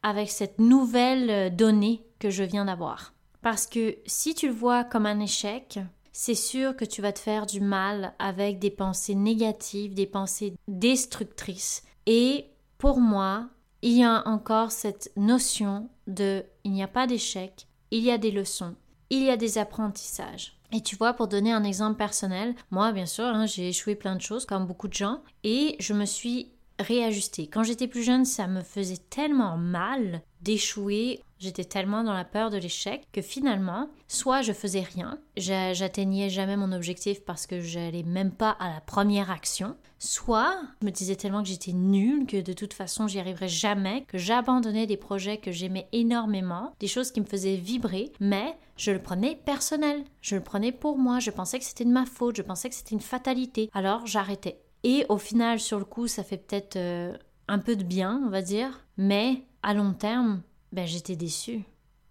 avec 0.03 0.29
cette 0.29 0.59
nouvelle 0.59 1.29
euh, 1.29 1.49
donnée 1.49 2.05
que 2.19 2.29
je 2.29 2.43
viens 2.43 2.65
d'avoir? 2.65 3.13
Parce 3.41 3.65
que 3.65 3.95
si 4.05 4.35
tu 4.35 4.47
le 4.47 4.53
vois 4.53 4.83
comme 4.83 5.05
un 5.05 5.19
échec, 5.19 5.79
c'est 6.11 6.35
sûr 6.35 6.75
que 6.75 6.83
tu 6.83 7.01
vas 7.01 7.13
te 7.13 7.19
faire 7.19 7.45
du 7.45 7.61
mal 7.61 8.13
avec 8.19 8.59
des 8.59 8.71
pensées 8.71 9.15
négatives, 9.15 9.93
des 9.93 10.07
pensées 10.07 10.55
destructrices. 10.67 11.83
Et 12.07 12.47
pour 12.77 12.99
moi, 12.99 13.49
il 13.81 13.93
y 13.93 14.03
a 14.03 14.27
encore 14.27 14.71
cette 14.71 15.11
notion 15.15 15.89
de 16.07 16.43
il 16.63 16.71
n'y 16.71 16.83
a 16.83 16.87
pas 16.87 17.07
d'échec, 17.07 17.67
il 17.91 18.03
y 18.03 18.11
a 18.11 18.17
des 18.17 18.31
leçons, 18.31 18.75
il 19.09 19.23
y 19.23 19.29
a 19.29 19.37
des 19.37 19.57
apprentissages. 19.57 20.56
Et 20.73 20.81
tu 20.81 20.95
vois, 20.95 21.13
pour 21.13 21.27
donner 21.27 21.53
un 21.53 21.63
exemple 21.63 21.97
personnel, 21.97 22.53
moi, 22.71 22.91
bien 22.91 23.05
sûr, 23.05 23.25
hein, 23.25 23.45
j'ai 23.45 23.69
échoué 23.69 23.95
plein 23.95 24.15
de 24.15 24.21
choses, 24.21 24.45
comme 24.45 24.65
beaucoup 24.65 24.87
de 24.87 24.93
gens, 24.93 25.21
et 25.43 25.75
je 25.79 25.93
me 25.93 26.05
suis 26.05 26.51
réajustée. 26.79 27.47
Quand 27.47 27.63
j'étais 27.63 27.87
plus 27.87 28.03
jeune, 28.03 28.25
ça 28.25 28.47
me 28.47 28.61
faisait 28.61 29.01
tellement 29.09 29.57
mal 29.57 30.21
d'échouer. 30.41 31.21
J'étais 31.39 31.65
tellement 31.65 32.03
dans 32.03 32.13
la 32.13 32.25
peur 32.25 32.49
de 32.49 32.57
l'échec 32.57 33.07
que 33.11 33.21
finalement, 33.21 33.89
soit 34.07 34.41
je 34.41 34.53
faisais 34.53 34.81
rien, 34.81 35.19
j'atteignais 35.35 36.29
jamais 36.29 36.57
mon 36.57 36.71
objectif 36.71 37.23
parce 37.23 37.45
que 37.45 37.61
j'allais 37.61 38.03
même 38.03 38.31
pas 38.31 38.51
à 38.59 38.73
la 38.73 38.81
première 38.81 39.29
action, 39.29 39.75
soit 39.99 40.55
je 40.81 40.85
me 40.85 40.91
disais 40.91 41.15
tellement 41.15 41.43
que 41.43 41.49
j'étais 41.49 41.73
nulle, 41.73 42.25
que 42.25 42.41
de 42.41 42.53
toute 42.53 42.73
façon 42.73 43.07
j'y 43.07 43.19
arriverais 43.19 43.47
jamais, 43.47 44.03
que 44.07 44.17
j'abandonnais 44.17 44.87
des 44.87 44.97
projets 44.97 45.37
que 45.37 45.51
j'aimais 45.51 45.87
énormément, 45.91 46.73
des 46.79 46.87
choses 46.87 47.11
qui 47.11 47.21
me 47.21 47.25
faisaient 47.25 47.55
vibrer, 47.55 48.11
mais 48.19 48.57
je 48.77 48.91
le 48.91 49.01
prenais 49.01 49.35
personnel, 49.35 50.03
je 50.21 50.35
le 50.35 50.43
prenais 50.43 50.71
pour 50.71 50.97
moi, 50.97 51.19
je 51.19 51.31
pensais 51.31 51.59
que 51.59 51.65
c'était 51.65 51.85
de 51.85 51.91
ma 51.91 52.05
faute, 52.05 52.37
je 52.37 52.41
pensais 52.41 52.69
que 52.69 52.75
c'était 52.75 52.95
une 52.95 53.01
fatalité, 53.01 53.69
alors 53.73 54.05
j'arrêtais. 54.05 54.59
Et 54.83 55.05
au 55.09 55.17
final, 55.17 55.59
sur 55.59 55.79
le 55.79 55.85
coup, 55.85 56.07
ça 56.07 56.23
fait 56.23 56.37
peut-être 56.37 56.75
euh, 56.75 57.17
un 57.47 57.59
peu 57.59 57.75
de 57.75 57.83
bien, 57.83 58.21
on 58.25 58.29
va 58.29 58.41
dire, 58.41 58.85
mais 58.97 59.43
à 59.63 59.73
long 59.73 59.93
terme, 59.93 60.41
ben 60.71 60.85
j'étais 60.85 61.15
déçue. 61.15 61.63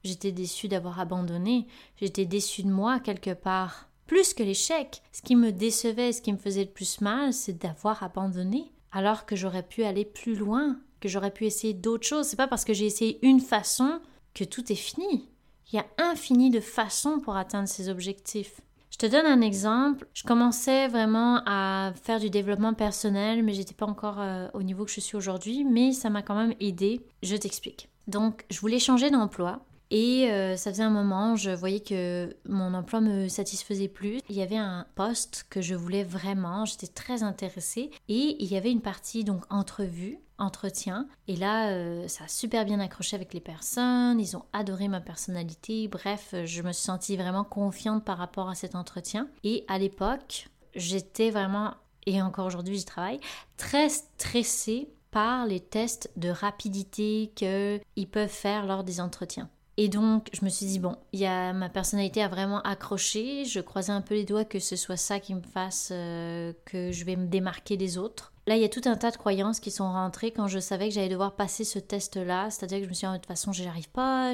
J'étais 0.04 0.32
déçue 0.32 0.68
d'avoir 0.68 1.00
abandonné, 1.00 1.66
j'étais 2.00 2.26
déçue 2.26 2.62
de 2.62 2.70
moi 2.70 3.00
quelque 3.00 3.34
part. 3.34 3.88
Plus 4.06 4.34
que 4.34 4.44
l'échec, 4.44 5.02
ce 5.12 5.20
qui 5.20 5.34
me 5.34 5.50
décevait, 5.50 6.12
ce 6.12 6.22
qui 6.22 6.32
me 6.32 6.38
faisait 6.38 6.64
le 6.64 6.70
plus 6.70 7.00
mal, 7.00 7.32
c'est 7.32 7.58
d'avoir 7.60 8.04
abandonné, 8.04 8.70
alors 8.92 9.26
que 9.26 9.34
j'aurais 9.34 9.64
pu 9.64 9.82
aller 9.82 10.04
plus 10.04 10.36
loin, 10.36 10.78
que 11.00 11.08
j'aurais 11.08 11.32
pu 11.32 11.44
essayer 11.44 11.74
d'autres 11.74 12.06
choses. 12.06 12.26
C'est 12.26 12.36
pas 12.36 12.46
parce 12.46 12.64
que 12.64 12.72
j'ai 12.72 12.86
essayé 12.86 13.18
une 13.26 13.40
façon 13.40 14.00
que 14.32 14.44
tout 14.44 14.70
est 14.70 14.76
fini. 14.76 15.28
Il 15.72 15.76
y 15.76 15.80
a 15.80 15.86
infini 15.98 16.50
de 16.50 16.60
façons 16.60 17.18
pour 17.18 17.36
atteindre 17.36 17.68
ses 17.68 17.88
objectifs. 17.88 18.60
Je 18.90 18.98
te 18.98 19.06
donne 19.06 19.26
un 19.26 19.40
exemple. 19.40 20.06
Je 20.14 20.22
commençais 20.22 20.86
vraiment 20.86 21.42
à 21.44 21.92
faire 22.02 22.20
du 22.20 22.30
développement 22.30 22.74
personnel, 22.74 23.42
mais 23.42 23.54
j'étais 23.54 23.74
pas 23.74 23.86
encore 23.86 24.20
euh, 24.20 24.46
au 24.54 24.62
niveau 24.62 24.84
que 24.84 24.92
je 24.92 25.00
suis 25.00 25.16
aujourd'hui, 25.16 25.64
mais 25.64 25.92
ça 25.92 26.08
m'a 26.10 26.22
quand 26.22 26.36
même 26.36 26.54
aidé. 26.60 27.04
Je 27.22 27.34
t'explique. 27.34 27.88
Donc, 28.06 28.44
je 28.50 28.60
voulais 28.60 28.78
changer 28.78 29.10
d'emploi. 29.10 29.62
Et 29.90 30.30
euh, 30.30 30.56
ça 30.56 30.70
faisait 30.70 30.82
un 30.82 30.90
moment, 30.90 31.36
je 31.36 31.50
voyais 31.50 31.80
que 31.80 32.36
mon 32.48 32.74
emploi 32.74 33.00
me 33.00 33.28
satisfaisait 33.28 33.88
plus. 33.88 34.18
Il 34.28 34.34
y 34.34 34.42
avait 34.42 34.56
un 34.56 34.86
poste 34.96 35.46
que 35.48 35.60
je 35.60 35.74
voulais 35.74 36.02
vraiment, 36.02 36.64
j'étais 36.64 36.88
très 36.88 37.22
intéressée. 37.22 37.90
Et 38.08 38.36
il 38.40 38.46
y 38.46 38.56
avait 38.56 38.72
une 38.72 38.80
partie 38.80 39.22
donc 39.22 39.44
entrevue, 39.48 40.18
entretien. 40.38 41.06
Et 41.28 41.36
là, 41.36 41.70
euh, 41.70 42.08
ça 42.08 42.24
a 42.24 42.28
super 42.28 42.64
bien 42.64 42.80
accroché 42.80 43.14
avec 43.14 43.32
les 43.32 43.40
personnes, 43.40 44.18
ils 44.18 44.36
ont 44.36 44.44
adoré 44.52 44.88
ma 44.88 45.00
personnalité. 45.00 45.86
Bref, 45.86 46.34
je 46.44 46.62
me 46.62 46.72
suis 46.72 46.84
sentie 46.84 47.16
vraiment 47.16 47.44
confiante 47.44 48.04
par 48.04 48.18
rapport 48.18 48.48
à 48.48 48.56
cet 48.56 48.74
entretien. 48.74 49.28
Et 49.44 49.64
à 49.68 49.78
l'époque, 49.78 50.48
j'étais 50.74 51.30
vraiment, 51.30 51.74
et 52.06 52.20
encore 52.22 52.46
aujourd'hui 52.46 52.76
j'y 52.76 52.84
travaille, 52.84 53.20
très 53.56 53.88
stressée 53.88 54.88
par 55.16 55.46
les 55.46 55.60
tests 55.60 56.10
de 56.16 56.28
rapidité 56.28 57.32
qu'ils 57.34 58.10
peuvent 58.10 58.28
faire 58.28 58.66
lors 58.66 58.84
des 58.84 59.00
entretiens. 59.00 59.48
Et 59.78 59.88
donc, 59.88 60.30
je 60.32 60.42
me 60.44 60.48
suis 60.48 60.64
dit, 60.66 60.78
bon, 60.78 60.96
y 61.12 61.26
a, 61.26 61.52
ma 61.52 61.68
personnalité 61.68 62.22
a 62.22 62.28
vraiment 62.28 62.62
accroché. 62.62 63.44
Je 63.44 63.60
croisais 63.60 63.92
un 63.92 64.00
peu 64.00 64.14
les 64.14 64.24
doigts 64.24 64.46
que 64.46 64.58
ce 64.58 64.74
soit 64.74 64.96
ça 64.96 65.20
qui 65.20 65.34
me 65.34 65.42
fasse 65.42 65.90
euh, 65.92 66.54
que 66.64 66.92
je 66.92 67.04
vais 67.04 67.16
me 67.16 67.26
démarquer 67.26 67.76
des 67.76 67.98
autres. 67.98 68.32
Là, 68.48 68.54
il 68.54 68.62
y 68.62 68.64
a 68.64 68.68
tout 68.68 68.82
un 68.84 68.94
tas 68.94 69.10
de 69.10 69.16
croyances 69.16 69.58
qui 69.58 69.72
sont 69.72 69.90
rentrées 69.90 70.30
quand 70.30 70.46
je 70.46 70.60
savais 70.60 70.88
que 70.88 70.94
j'allais 70.94 71.08
devoir 71.08 71.34
passer 71.34 71.64
ce 71.64 71.80
test-là. 71.80 72.48
C'est-à-dire 72.48 72.78
que 72.78 72.84
je 72.84 72.88
me 72.88 72.94
suis 72.94 73.06
dit, 73.06 73.12
de 73.12 73.18
toute 73.18 73.26
façon, 73.26 73.50
j'y 73.50 73.66
arrive 73.66 73.90
pas, 73.90 74.32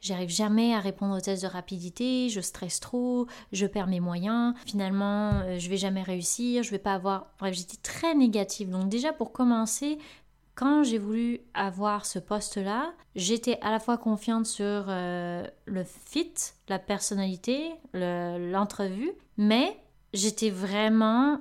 j'arrive 0.00 0.30
jamais 0.30 0.74
à 0.74 0.80
répondre 0.80 1.14
au 1.14 1.20
test 1.20 1.42
de 1.42 1.48
rapidité, 1.48 2.30
je 2.30 2.40
stresse 2.40 2.80
trop, 2.80 3.26
je 3.52 3.66
perds 3.66 3.88
mes 3.88 4.00
moyens. 4.00 4.54
Finalement, 4.64 5.32
euh, 5.34 5.58
je 5.58 5.68
vais 5.68 5.76
jamais 5.76 6.02
réussir, 6.02 6.62
je 6.62 6.70
vais 6.70 6.78
pas 6.78 6.94
avoir. 6.94 7.26
Bref, 7.38 7.54
j'étais 7.54 7.76
très 7.76 8.14
négative. 8.14 8.70
Donc, 8.70 8.88
déjà, 8.88 9.12
pour 9.12 9.32
commencer, 9.32 9.98
quand 10.54 10.82
j'ai 10.82 10.98
voulu 10.98 11.40
avoir 11.54 12.04
ce 12.06 12.18
poste-là, 12.18 12.92
j'étais 13.14 13.58
à 13.62 13.70
la 13.70 13.80
fois 13.80 13.96
confiante 13.96 14.46
sur 14.46 14.84
euh, 14.88 15.46
le 15.64 15.84
fit, 15.84 16.34
la 16.68 16.78
personnalité, 16.78 17.70
l'entrevue, 17.94 19.12
mais 19.38 19.76
j'étais 20.12 20.50
vraiment 20.50 21.40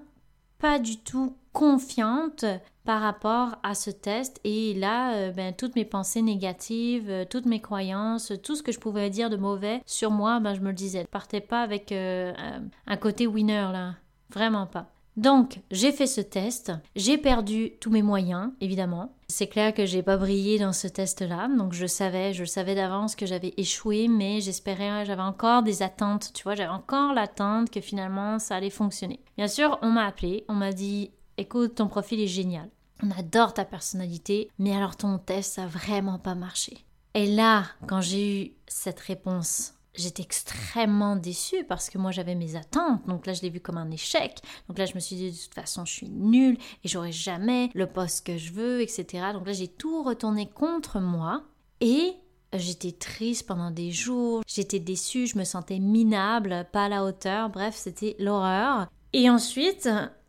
pas 0.60 0.80
du 0.80 0.98
tout 0.98 1.36
confiante 1.54 2.46
par 2.86 3.02
rapport 3.02 3.58
à 3.64 3.76
ce 3.76 3.90
test 3.90 4.40
et 4.44 4.74
là, 4.74 5.14
euh, 5.14 5.32
ben, 5.32 5.54
toutes 5.54 5.76
mes 5.76 5.86
pensées 5.86 6.22
négatives, 6.22 7.10
euh, 7.10 7.26
toutes 7.30 7.46
mes 7.46 7.60
croyances, 7.60 8.32
tout 8.42 8.56
ce 8.56 8.64
que 8.64 8.72
je 8.72 8.80
pouvais 8.80 9.10
dire 9.10 9.30
de 9.30 9.36
mauvais 9.36 9.82
sur 9.86 10.12
moi, 10.12 10.40
ben, 10.40 10.54
je 10.54 10.62
me 10.62 10.70
le 10.70 10.74
disais. 10.74 11.02
Je 11.02 11.08
partais 11.08 11.42
pas 11.42 11.62
avec 11.62 11.92
un 11.92 12.98
côté 13.00 13.28
winner 13.28 13.70
là, 13.74 13.96
vraiment 14.30 14.68
pas. 14.68 14.88
Donc, 15.18 15.60
j'ai 15.72 15.92
fait 15.92 16.08
ce 16.08 16.22
test, 16.22 16.72
j'ai 16.96 17.18
perdu 17.18 17.74
tous 17.82 17.90
mes 17.90 18.02
moyens, 18.02 18.52
évidemment. 18.62 19.14
C'est 19.28 19.48
clair 19.48 19.74
que 19.74 19.86
j'ai 19.86 20.04
pas 20.04 20.18
brillé 20.18 20.58
dans 20.58 20.72
ce 20.72 20.88
test-là, 20.88 21.50
donc 21.58 21.74
je 21.74 21.86
savais, 21.86 22.34
je 22.34 22.46
savais 22.46 22.76
d'avance 22.76 23.16
que 23.16 23.26
j'avais 23.26 23.54
échoué, 23.58 24.08
mais 24.08 24.40
j'espérais, 24.40 25.06
j'avais 25.06 25.22
encore 25.22 25.64
des 25.64 25.84
attentes, 25.84 26.32
tu 26.34 26.44
vois, 26.44 26.56
j'avais 26.56 26.70
encore 26.70 27.14
l'attente 27.14 27.70
que 27.70 27.82
finalement 27.82 28.40
ça 28.40 28.56
allait 28.56 28.70
fonctionner. 28.70 29.20
Bien 29.38 29.48
sûr, 29.48 29.80
on 29.82 29.90
m'a 29.90 30.06
appelé, 30.06 30.46
on 30.48 30.54
m'a 30.54 30.72
dit 30.72 31.12
écoute, 31.38 31.76
ton 31.76 31.88
profil 31.88 32.20
est 32.22 32.28
génial. 32.28 32.70
On 33.04 33.12
adore 33.12 33.54
ta 33.54 33.66
personnalité, 33.66 34.50
mais 34.60 34.76
alors 34.76 34.96
ton 34.96 35.18
test 35.18 35.60
a 35.60 35.66
vraiment 35.66 36.20
pas 36.20 36.36
marché. 36.36 36.86
Et 37.14 37.26
là, 37.26 37.66
quand 37.88 38.00
j'ai 38.00 38.44
eu 38.44 38.52
cette 38.68 39.00
réponse, 39.00 39.74
j'étais 39.96 40.24
extrêmement 40.24 41.16
déçue 41.16 41.64
parce 41.66 41.90
que 41.90 41.98
moi 41.98 42.12
j'avais 42.12 42.36
mes 42.36 42.56
attentes. 42.56 43.06
Donc 43.08 43.26
là, 43.26 43.34
je 43.34 43.42
l'ai 43.42 43.50
vu 43.50 43.60
comme 43.60 43.78
un 43.78 43.92
échec. 43.92 44.40
Donc 44.68 44.78
là, 44.78 44.86
je 44.86 44.96
me 44.96 45.00
suis 45.00 45.16
dit 45.16 45.32
de 45.32 45.38
toute 45.38 45.54
façon, 45.54 45.86
je 45.86 45.94
suis 45.94 46.10
nulle 46.10 46.58
et 46.84 46.88
j'aurai 46.88 47.12
jamais 47.12 47.70
le 47.74 47.88
poste 47.88 48.26
que 48.26 48.38
je 48.38 48.52
veux, 48.52 48.82
etc. 48.82 49.26
Donc 49.34 49.46
là, 49.46 49.54
j'ai 49.54 49.68
tout 49.68 50.04
retourné 50.04 50.50
contre 50.50 51.00
moi 51.00 51.44
et 51.80 52.16
J'étais 52.54 52.92
triste 52.92 53.48
pendant 53.48 53.72
des 53.72 53.92
jours, 53.92 54.42
j'étais 54.46 54.80
déçue, 54.80 55.26
je 55.26 55.38
me 55.38 55.46
sentais 55.46 55.80
minable, 55.80 56.68
pas 56.74 56.86
à 56.86 56.90
la 56.90 57.06
hauteur, 57.06 57.50
bref, 57.50 57.76
c'était 57.78 58.18
l'horreur. 58.20 58.88
Et 59.14 59.30
ensuite, 59.30 59.88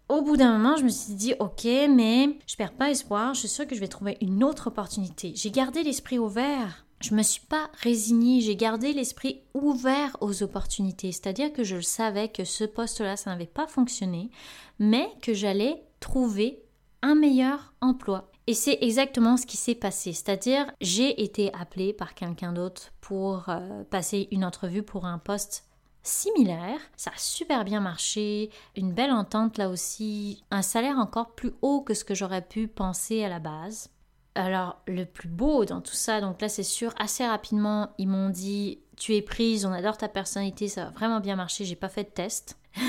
au 0.09 0.23
bout 0.23 0.37
d'un 0.37 0.57
moment, 0.57 0.77
je 0.77 0.85
me 0.85 0.89
suis 0.89 1.15
dit, 1.15 1.35
ok, 1.41 1.65
mais 1.65 2.39
je 2.47 2.55
perds 2.55 2.75
pas 2.75 2.91
espoir, 2.91 3.35
je 3.35 3.41
suis 3.41 3.49
sûre 3.49 3.67
que 3.67 3.75
je 3.75 3.81
vais 3.81 3.89
trouver 3.89 4.19
une 4.21 4.45
autre 4.45 4.69
opportunité. 4.69 5.33
J'ai 5.35 5.51
gardé 5.51 5.83
l'esprit 5.83 6.21
ouvert. 6.21 6.87
Je 7.03 7.17
me 7.17 7.23
suis 7.25 7.45
pas 7.45 7.69
résignée, 7.83 8.41
j'ai 8.41 8.55
gardé 8.55 8.93
l'esprit 8.93 9.43
ouvert 9.55 10.17
aux 10.21 10.45
opportunités. 10.45 11.11
C'est-à-dire 11.11 11.53
que 11.53 11.65
je 11.65 11.81
savais 11.81 12.29
que 12.29 12.45
ce 12.45 12.63
poste-là, 12.63 13.17
ça 13.17 13.31
n'avait 13.31 13.47
pas 13.47 13.67
fonctionné, 13.67 14.31
mais 14.79 15.09
que 15.21 15.35
j'allais 15.35 15.83
trouver 15.99 16.63
un 17.03 17.17
meilleur 17.17 17.75
emploi. 17.81 18.31
Et 18.47 18.55
c'est 18.55 18.79
exactement 18.83 19.37
ce 19.37 19.47
qui 19.47 19.57
s'est 19.57 19.75
passé. 19.75 20.13
C'est-à-dire, 20.13 20.71
j'ai 20.81 21.25
été 21.25 21.53
appelée 21.55 21.93
par 21.93 22.15
quelqu'un 22.15 22.53
d'autre 22.53 22.93
pour 23.01 23.49
euh, 23.49 23.83
passer 23.91 24.29
une 24.31 24.45
entrevue 24.45 24.85
pour 24.85 25.05
un 25.05 25.19
poste 25.19 25.65
similaire. 26.05 26.79
Ça 26.97 27.11
a 27.11 27.19
super 27.19 27.65
bien 27.65 27.81
marché, 27.81 28.51
une 28.77 28.93
belle 28.93 29.13
entente 29.13 29.59
là 29.59 29.69
aussi, 29.69 30.45
un 30.53 30.63
salaire 30.63 30.99
encore 30.99 31.35
plus 31.35 31.53
haut 31.63 31.81
que 31.81 31.95
ce 31.95 32.05
que 32.05 32.15
j'aurais 32.15 32.47
pu 32.47 32.69
penser 32.69 33.25
à 33.25 33.29
la 33.29 33.41
base. 33.41 33.91
Alors, 34.35 34.81
le 34.87 35.05
plus 35.05 35.29
beau 35.29 35.65
dans 35.65 35.81
tout 35.81 35.95
ça, 35.95 36.21
donc 36.21 36.41
là 36.41 36.49
c'est 36.49 36.63
sûr, 36.63 36.95
assez 36.99 37.27
rapidement, 37.27 37.91
ils 37.99 38.09
m'ont 38.09 38.31
dit 38.31 38.79
Tu 38.97 39.15
es 39.15 39.23
prise, 39.23 39.67
on 39.67 39.73
adore 39.73 39.99
ta 39.99 40.09
personnalité, 40.09 40.69
ça 40.69 40.87
va 40.87 40.91
vraiment 40.91 41.21
bien 41.21 41.37
marcher, 41.37 41.65
j'ai 41.65 41.77
pas 41.77 41.91
fait 41.91 42.05
de 42.05 42.09
test. 42.11 42.59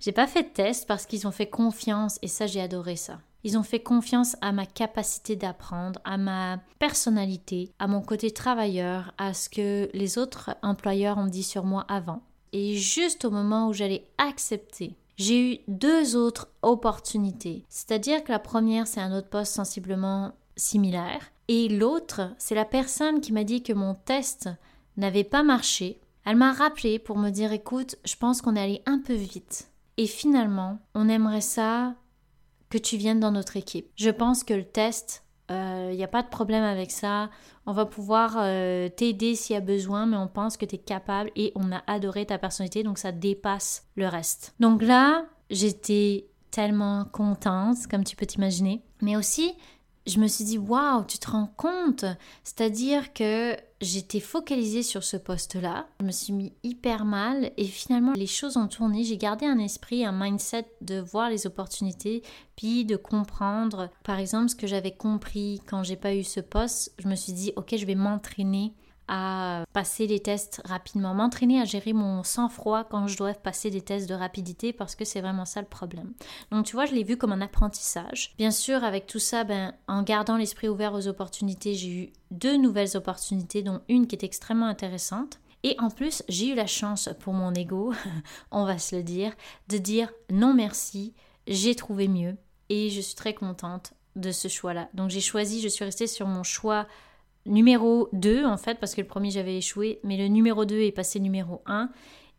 j'ai 0.00 0.12
pas 0.12 0.26
fait 0.26 0.44
de 0.44 0.48
test 0.48 0.88
parce 0.88 1.04
qu'ils 1.04 1.26
ont 1.26 1.32
fait 1.32 1.48
confiance 1.48 2.18
et 2.22 2.28
ça 2.28 2.46
j'ai 2.46 2.60
adoré 2.60 2.96
ça. 2.96 3.20
Ils 3.44 3.58
ont 3.58 3.62
fait 3.62 3.80
confiance 3.80 4.36
à 4.40 4.52
ma 4.52 4.66
capacité 4.66 5.36
d'apprendre, 5.36 6.00
à 6.04 6.16
ma 6.16 6.58
personnalité, 6.78 7.72
à 7.78 7.88
mon 7.88 8.00
côté 8.00 8.30
travailleur, 8.30 9.12
à 9.18 9.34
ce 9.34 9.48
que 9.48 9.90
les 9.94 10.16
autres 10.16 10.50
employeurs 10.62 11.18
ont 11.18 11.26
dit 11.26 11.42
sur 11.42 11.64
moi 11.64 11.84
avant. 11.88 12.22
Et 12.52 12.76
juste 12.76 13.24
au 13.24 13.30
moment 13.30 13.68
où 13.68 13.72
j'allais 13.72 14.06
accepter, 14.16 14.96
j'ai 15.16 15.54
eu 15.54 15.58
deux 15.68 16.16
autres 16.16 16.48
opportunités. 16.62 17.64
C'est-à-dire 17.68 18.22
que 18.22 18.30
la 18.30 18.38
première, 18.38 18.86
c'est 18.86 19.00
un 19.00 19.16
autre 19.16 19.28
poste 19.28 19.52
sensiblement 19.52 20.32
similaire. 20.56 21.32
Et 21.48 21.68
l'autre, 21.68 22.34
c'est 22.38 22.54
la 22.54 22.64
personne 22.64 23.20
qui 23.20 23.32
m'a 23.32 23.44
dit 23.44 23.62
que 23.62 23.72
mon 23.72 23.94
test 23.94 24.48
n'avait 24.96 25.24
pas 25.24 25.42
marché. 25.42 26.00
Elle 26.24 26.36
m'a 26.36 26.52
rappelé 26.52 26.98
pour 26.98 27.18
me 27.18 27.30
dire 27.30 27.52
écoute, 27.52 27.96
je 28.04 28.16
pense 28.16 28.42
qu'on 28.42 28.56
est 28.56 28.62
allé 28.62 28.82
un 28.86 28.98
peu 28.98 29.14
vite. 29.14 29.70
Et 29.96 30.06
finalement, 30.06 30.78
on 30.94 31.08
aimerait 31.08 31.40
ça 31.40 31.94
que 32.70 32.78
tu 32.78 32.96
viennes 32.96 33.20
dans 33.20 33.32
notre 33.32 33.56
équipe. 33.56 33.90
Je 33.96 34.10
pense 34.10 34.44
que 34.44 34.54
le 34.54 34.64
test 34.64 35.22
il 35.52 35.54
euh, 35.54 35.94
n'y 35.94 36.04
a 36.04 36.08
pas 36.08 36.22
de 36.22 36.28
problème 36.28 36.64
avec 36.64 36.90
ça. 36.90 37.28
On 37.66 37.72
va 37.72 37.84
pouvoir 37.84 38.36
euh, 38.38 38.88
t'aider 38.88 39.34
s'il 39.34 39.54
y 39.54 39.56
a 39.56 39.60
besoin, 39.60 40.06
mais 40.06 40.16
on 40.16 40.28
pense 40.28 40.56
que 40.56 40.64
tu 40.64 40.76
es 40.76 40.78
capable 40.78 41.30
et 41.36 41.52
on 41.54 41.72
a 41.72 41.82
adoré 41.86 42.24
ta 42.24 42.38
personnalité, 42.38 42.82
donc 42.82 42.98
ça 42.98 43.12
dépasse 43.12 43.86
le 43.94 44.08
reste. 44.08 44.54
Donc 44.60 44.82
là, 44.82 45.26
j'étais 45.50 46.28
tellement 46.50 47.04
contente, 47.04 47.86
comme 47.90 48.04
tu 48.04 48.16
peux 48.16 48.26
t'imaginer. 48.26 48.82
Mais 49.02 49.16
aussi, 49.16 49.52
je 50.06 50.18
me 50.18 50.26
suis 50.26 50.44
dit, 50.44 50.58
waouh, 50.58 51.04
tu 51.04 51.18
te 51.18 51.30
rends 51.30 51.52
compte? 51.56 52.04
C'est-à-dire 52.42 53.12
que 53.12 53.56
j'étais 53.80 54.20
focalisée 54.20 54.82
sur 54.82 55.04
ce 55.04 55.16
poste-là, 55.16 55.86
je 56.00 56.06
me 56.06 56.12
suis 56.12 56.32
mis 56.32 56.52
hyper 56.62 57.04
mal 57.04 57.52
et 57.56 57.64
finalement 57.64 58.12
les 58.12 58.26
choses 58.26 58.56
ont 58.56 58.68
tourné. 58.68 59.04
J'ai 59.04 59.16
gardé 59.16 59.46
un 59.46 59.58
esprit, 59.58 60.04
un 60.04 60.12
mindset 60.12 60.66
de 60.80 61.00
voir 61.00 61.30
les 61.30 61.46
opportunités, 61.46 62.22
puis 62.56 62.84
de 62.84 62.96
comprendre. 62.96 63.90
Par 64.04 64.18
exemple, 64.18 64.48
ce 64.48 64.56
que 64.56 64.66
j'avais 64.66 64.94
compris 64.94 65.60
quand 65.66 65.82
j'ai 65.82 65.96
pas 65.96 66.14
eu 66.14 66.24
ce 66.24 66.40
poste, 66.40 66.92
je 66.98 67.08
me 67.08 67.14
suis 67.14 67.32
dit, 67.32 67.52
ok, 67.56 67.76
je 67.76 67.86
vais 67.86 67.94
m'entraîner 67.94 68.74
à 69.08 69.64
passer 69.72 70.06
les 70.06 70.20
tests 70.20 70.62
rapidement, 70.64 71.14
m'entraîner 71.14 71.60
à 71.60 71.64
gérer 71.64 71.92
mon 71.92 72.22
sang-froid 72.22 72.84
quand 72.84 73.06
je 73.06 73.16
dois 73.16 73.34
passer 73.34 73.70
des 73.70 73.80
tests 73.80 74.08
de 74.08 74.14
rapidité 74.14 74.72
parce 74.72 74.94
que 74.94 75.04
c'est 75.04 75.20
vraiment 75.20 75.44
ça 75.44 75.60
le 75.60 75.66
problème. 75.66 76.12
Donc 76.50 76.66
tu 76.66 76.76
vois, 76.76 76.86
je 76.86 76.94
l'ai 76.94 77.04
vu 77.04 77.16
comme 77.16 77.32
un 77.32 77.40
apprentissage. 77.40 78.34
Bien 78.38 78.50
sûr, 78.50 78.84
avec 78.84 79.06
tout 79.06 79.18
ça, 79.18 79.44
ben, 79.44 79.74
en 79.88 80.02
gardant 80.02 80.36
l'esprit 80.36 80.68
ouvert 80.68 80.94
aux 80.94 81.08
opportunités, 81.08 81.74
j'ai 81.74 81.88
eu 81.88 82.12
deux 82.30 82.56
nouvelles 82.56 82.96
opportunités, 82.96 83.62
dont 83.62 83.80
une 83.88 84.06
qui 84.06 84.16
est 84.16 84.24
extrêmement 84.24 84.66
intéressante. 84.66 85.40
Et 85.64 85.76
en 85.78 85.90
plus, 85.90 86.22
j'ai 86.28 86.48
eu 86.48 86.54
la 86.54 86.66
chance 86.66 87.08
pour 87.20 87.34
mon 87.34 87.54
ego, 87.54 87.92
on 88.50 88.64
va 88.64 88.78
se 88.78 88.96
le 88.96 89.02
dire, 89.02 89.32
de 89.68 89.78
dire 89.78 90.12
non 90.30 90.54
merci, 90.54 91.14
j'ai 91.46 91.74
trouvé 91.74 92.08
mieux 92.08 92.36
et 92.68 92.90
je 92.90 93.00
suis 93.00 93.14
très 93.14 93.34
contente 93.34 93.94
de 94.16 94.32
ce 94.32 94.48
choix-là. 94.48 94.88
Donc 94.94 95.10
j'ai 95.10 95.20
choisi, 95.20 95.60
je 95.60 95.68
suis 95.68 95.84
restée 95.84 96.06
sur 96.06 96.26
mon 96.26 96.42
choix 96.42 96.86
numéro 97.46 98.08
2 98.12 98.44
en 98.44 98.56
fait, 98.56 98.78
parce 98.78 98.94
que 98.94 99.00
le 99.00 99.06
premier 99.06 99.30
j'avais 99.30 99.56
échoué, 99.56 100.00
mais 100.04 100.16
le 100.16 100.28
numéro 100.28 100.64
2 100.64 100.80
est 100.80 100.92
passé 100.92 101.20
numéro 101.20 101.62
1. 101.66 101.90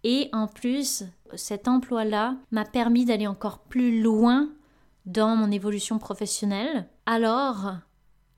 Et 0.03 0.29
en 0.33 0.48
plus, 0.48 1.05
cet 1.36 1.67
emploi-là 1.67 2.36
m'a 2.51 2.65
permis 2.65 3.05
d'aller 3.05 3.27
encore 3.27 3.60
plus 3.60 4.01
loin 4.01 4.50
dans 5.05 5.36
mon 5.36 5.51
évolution 5.51 5.98
professionnelle, 5.98 6.88
alors 7.05 7.74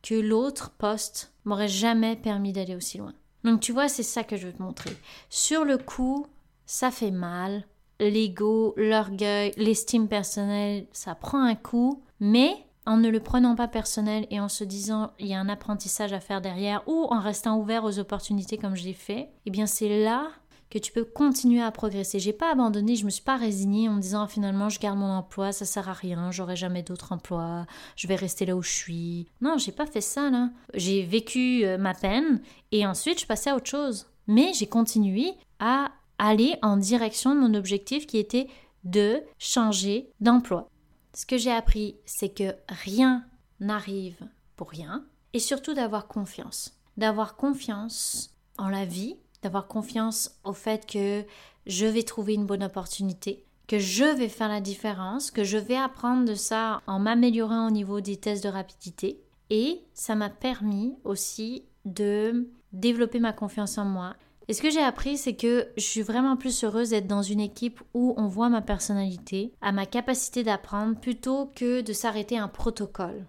que 0.02 0.16
l'autre 0.16 0.72
poste 0.78 1.34
m'aurait 1.44 1.68
jamais 1.68 2.16
permis 2.16 2.54
d'aller 2.54 2.76
aussi 2.76 2.98
loin. 2.98 3.14
Donc 3.44 3.60
tu 3.62 3.72
vois, 3.72 3.88
c'est 3.88 4.04
ça 4.04 4.24
que 4.24 4.38
je 4.38 4.48
veux 4.48 4.54
te 4.54 4.62
montrer. 4.62 4.96
Sur 5.30 5.66
le 5.66 5.78
coup, 5.78 6.28
ça 6.66 6.92
fait 6.92 7.12
mal. 7.12 7.64
L'ego, 8.00 8.74
l'orgueil, 8.78 9.54
l'estime 9.58 10.08
personnelle, 10.08 10.88
ça 10.92 11.16
prend 11.16 11.42
un 11.42 11.56
coup, 11.56 12.04
mais 12.20 12.65
en 12.86 12.98
ne 12.98 13.10
le 13.10 13.20
prenant 13.20 13.56
pas 13.56 13.68
personnel 13.68 14.28
et 14.30 14.40
en 14.40 14.50
se 14.50 14.64
disant 14.64 15.12
il 15.20 15.28
y 15.28 15.34
a 15.34 15.40
un 15.40 15.50
apprentissage 15.50 16.14
à 16.14 16.20
faire 16.20 16.42
derrière 16.42 16.84
ou 16.88 17.06
en 17.10 17.20
restant 17.20 17.58
ouvert 17.58 17.84
aux 17.84 18.00
opportunités 18.00 18.58
comme 18.58 18.76
je 18.76 18.84
l'ai 18.84 18.94
fait, 18.94 19.30
eh 19.46 19.50
bien 19.50 19.66
c'est 19.66 20.04
là 20.04 20.30
que 20.70 20.80
tu 20.80 20.92
peux 20.92 21.06
continuer 21.06 21.62
à 21.62 21.72
progresser. 21.72 22.20
J'ai 22.20 22.34
pas 22.34 22.52
abandonné, 22.52 22.96
je 22.96 23.06
me 23.06 23.10
suis 23.10 23.24
pas 23.24 23.38
résignée 23.38 23.88
en 23.88 23.94
me 23.94 24.02
disant 24.02 24.28
finalement 24.28 24.70
je 24.70 24.80
garde 24.80 24.98
mon 24.98 25.12
emploi, 25.12 25.52
ça 25.52 25.66
sert 25.66 25.90
à 25.90 25.94
rien, 25.94 26.32
j'aurai 26.32 26.56
jamais 26.56 26.84
d'autre 26.84 27.12
emploi, 27.12 27.66
je 27.96 28.08
vais 28.08 28.16
rester 28.16 28.46
là 28.46 28.56
où 28.56 28.62
je 28.62 28.72
suis. 28.72 29.28
Non, 29.42 29.58
j'ai 29.58 29.72
pas 29.72 29.86
fait 29.86 30.02
ça 30.02 30.30
là. 30.30 30.50
J'ai 30.74 31.04
vécu 31.04 31.66
euh, 31.66 31.78
ma 31.78 31.94
peine 31.94 32.42
et 32.72 32.86
ensuite 32.86 33.22
je 33.22 33.28
passais 33.28 33.52
à 33.52 33.56
autre 33.56 33.70
chose. 33.70 34.08
Mais 34.28 34.54
j'ai 34.54 34.68
continué 34.68 35.34
à 35.60 35.92
aller 36.18 36.56
en 36.62 36.78
direction 36.78 37.36
de 37.36 37.40
mon 37.40 37.54
objectif 37.54 38.08
qui 38.08 38.18
était 38.18 38.48
de 38.84 39.22
changer 39.38 40.10
d'emploi. 40.20 40.68
Ce 41.16 41.26
que 41.26 41.38
j'ai 41.38 41.52
appris, 41.52 41.96
c'est 42.06 42.30
que 42.30 42.56
rien 42.68 43.24
n'arrive 43.62 44.18
pour 44.58 44.70
rien 44.70 45.06
et 45.32 45.40
surtout 45.40 45.74
d'avoir 45.74 46.08
confiance. 46.08 46.78
D'avoir 46.98 47.38
confiance 47.38 48.36
en 48.58 48.68
la 48.68 48.84
vie, 48.84 49.16
d'avoir 49.42 49.68
confiance 49.68 50.32
au 50.44 50.52
fait 50.52 50.86
que 50.86 51.24
je 51.68 51.86
vais 51.86 52.04
trouver 52.04 52.34
une 52.34 52.46
bonne 52.46 52.64
opportunité, 52.64 53.46
que 53.68 53.80
je 53.80 54.04
vais 54.04 54.28
faire 54.28 54.50
la 54.50 54.60
différence, 54.60 55.32
que 55.32 55.46
je 55.46 55.58
vais 55.58 55.78
apprendre 55.78 56.26
de 56.26 56.36
ça 56.36 56.82
en 56.86 57.00
m'améliorant 57.00 57.68
au 57.68 57.72
niveau 57.72 58.02
des 58.02 58.18
tests 58.18 58.44
de 58.44 58.50
rapidité. 58.50 59.22
Et 59.50 59.82
ça 59.94 60.16
m'a 60.16 60.30
permis 60.30 60.96
aussi 61.06 61.64
de 61.86 62.50
développer 62.74 63.20
ma 63.20 63.32
confiance 63.32 63.78
en 63.78 63.86
moi 63.86 64.16
et 64.48 64.54
ce 64.54 64.62
que 64.62 64.70
j'ai 64.70 64.82
appris, 64.82 65.18
c'est 65.18 65.36
que 65.36 65.68
je 65.76 65.84
suis 65.84 66.02
vraiment 66.02 66.38
plus 66.38 66.64
heureuse 66.64 66.90
d'être 66.90 67.08
dans 67.08 67.24
une 67.24 67.40
équipe 67.40 67.82
où 67.94 68.14
on 68.18 68.28
voit 68.28 68.50
ma 68.50 68.62
personnalité, 68.62 69.54
à 69.62 69.72
ma 69.72 69.86
capacité 69.86 70.44
d'apprendre, 70.44 71.00
plutôt 71.00 71.52
que 71.56 71.82
de 71.82 71.94
s'arrêter 71.94 72.38
à 72.38 72.44
un 72.44 72.48
protocole. 72.48 73.26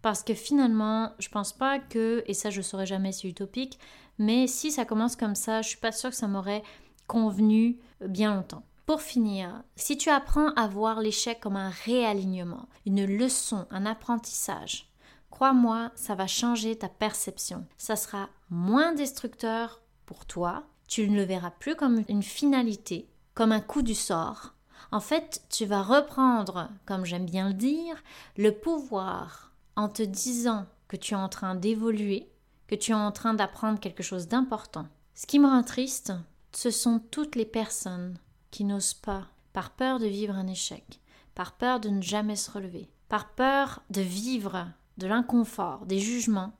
Parce 0.00 0.22
que 0.22 0.34
finalement, 0.34 1.12
je 1.18 1.28
pense 1.28 1.52
pas 1.52 1.78
que, 1.78 2.22
et 2.26 2.34
ça 2.34 2.50
je 2.50 2.62
saurais 2.62 2.86
jamais 2.86 3.12
si 3.12 3.28
utopique, 3.28 3.78
mais 4.18 4.46
si 4.46 4.70
ça 4.70 4.84
commence 4.84 5.16
comme 5.16 5.34
ça, 5.34 5.62
je 5.62 5.68
suis 5.68 5.78
pas 5.78 5.92
sûre 5.92 6.10
que 6.10 6.16
ça 6.16 6.28
m'aurait 6.28 6.62
convenu 7.06 7.78
bien 8.06 8.34
longtemps. 8.34 8.64
Pour 8.86 9.00
finir, 9.00 9.62
si 9.76 9.96
tu 9.96 10.10
apprends 10.10 10.50
à 10.56 10.68
voir 10.68 11.00
l'échec 11.00 11.40
comme 11.40 11.56
un 11.56 11.70
réalignement, 11.70 12.68
une 12.84 13.06
leçon, 13.06 13.66
un 13.70 13.86
apprentissage, 13.86 14.90
crois-moi, 15.30 15.90
ça 15.94 16.14
va 16.14 16.26
changer 16.26 16.76
ta 16.76 16.88
perception. 16.88 17.66
Ça 17.78 17.96
sera 17.96 18.28
moins 18.50 18.92
destructeur 18.92 19.80
pour 20.06 20.26
toi. 20.26 20.64
Tu 20.88 21.08
ne 21.08 21.16
le 21.16 21.22
verras 21.24 21.50
plus 21.50 21.76
comme 21.76 22.04
une 22.08 22.22
finalité, 22.22 23.08
comme 23.34 23.52
un 23.52 23.60
coup 23.60 23.82
du 23.82 23.94
sort. 23.94 24.54
En 24.92 25.00
fait, 25.00 25.42
tu 25.50 25.64
vas 25.64 25.82
reprendre, 25.82 26.68
comme 26.86 27.04
j'aime 27.04 27.26
bien 27.26 27.48
le 27.48 27.54
dire, 27.54 28.02
le 28.36 28.52
pouvoir 28.52 29.52
en 29.76 29.88
te 29.88 30.02
disant 30.02 30.66
que 30.88 30.96
tu 30.96 31.14
es 31.14 31.16
en 31.16 31.28
train 31.28 31.54
d'évoluer, 31.54 32.30
que 32.66 32.74
tu 32.74 32.92
es 32.92 32.94
en 32.94 33.12
train 33.12 33.34
d'apprendre 33.34 33.80
quelque 33.80 34.02
chose 34.02 34.28
d'important. 34.28 34.86
Ce 35.14 35.26
qui 35.26 35.38
me 35.38 35.46
rend 35.46 35.62
triste, 35.62 36.12
ce 36.52 36.70
sont 36.70 37.00
toutes 37.10 37.36
les 37.36 37.46
personnes 37.46 38.16
qui 38.50 38.64
n'osent 38.64 38.94
pas, 38.94 39.26
par 39.52 39.70
peur 39.70 39.98
de 39.98 40.06
vivre 40.06 40.34
un 40.34 40.46
échec, 40.46 41.00
par 41.34 41.52
peur 41.52 41.80
de 41.80 41.88
ne 41.88 42.02
jamais 42.02 42.36
se 42.36 42.50
relever, 42.50 42.88
par 43.08 43.30
peur 43.30 43.82
de 43.90 44.00
vivre 44.00 44.68
de 44.98 45.06
l'inconfort, 45.06 45.86
des 45.86 45.98
jugements, 45.98 46.52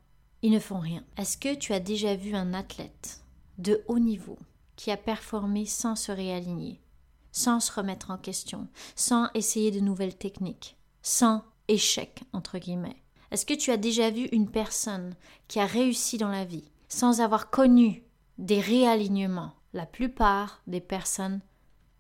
ils 0.42 0.50
ne 0.50 0.58
font 0.58 0.78
rien. 0.78 1.04
Est-ce 1.16 1.38
que 1.38 1.54
tu 1.54 1.72
as 1.72 1.80
déjà 1.80 2.16
vu 2.16 2.34
un 2.34 2.52
athlète 2.52 3.23
de 3.58 3.84
haut 3.88 3.98
niveau 3.98 4.38
qui 4.76 4.90
a 4.90 4.96
performé 4.96 5.66
sans 5.66 5.96
se 5.96 6.12
réaligner, 6.12 6.80
sans 7.32 7.60
se 7.60 7.72
remettre 7.72 8.10
en 8.10 8.18
question, 8.18 8.68
sans 8.96 9.28
essayer 9.34 9.70
de 9.70 9.80
nouvelles 9.80 10.16
techniques, 10.16 10.76
sans 11.02 11.44
échec, 11.68 12.22
entre 12.32 12.58
guillemets 12.58 13.02
Est-ce 13.30 13.46
que 13.46 13.54
tu 13.54 13.70
as 13.70 13.76
déjà 13.76 14.10
vu 14.10 14.26
une 14.32 14.50
personne 14.50 15.14
qui 15.48 15.60
a 15.60 15.66
réussi 15.66 16.18
dans 16.18 16.28
la 16.28 16.44
vie 16.44 16.70
sans 16.88 17.20
avoir 17.20 17.50
connu 17.50 18.04
des 18.38 18.60
réalignements? 18.60 19.54
La 19.72 19.86
plupart 19.86 20.62
des 20.68 20.80
personnes 20.80 21.40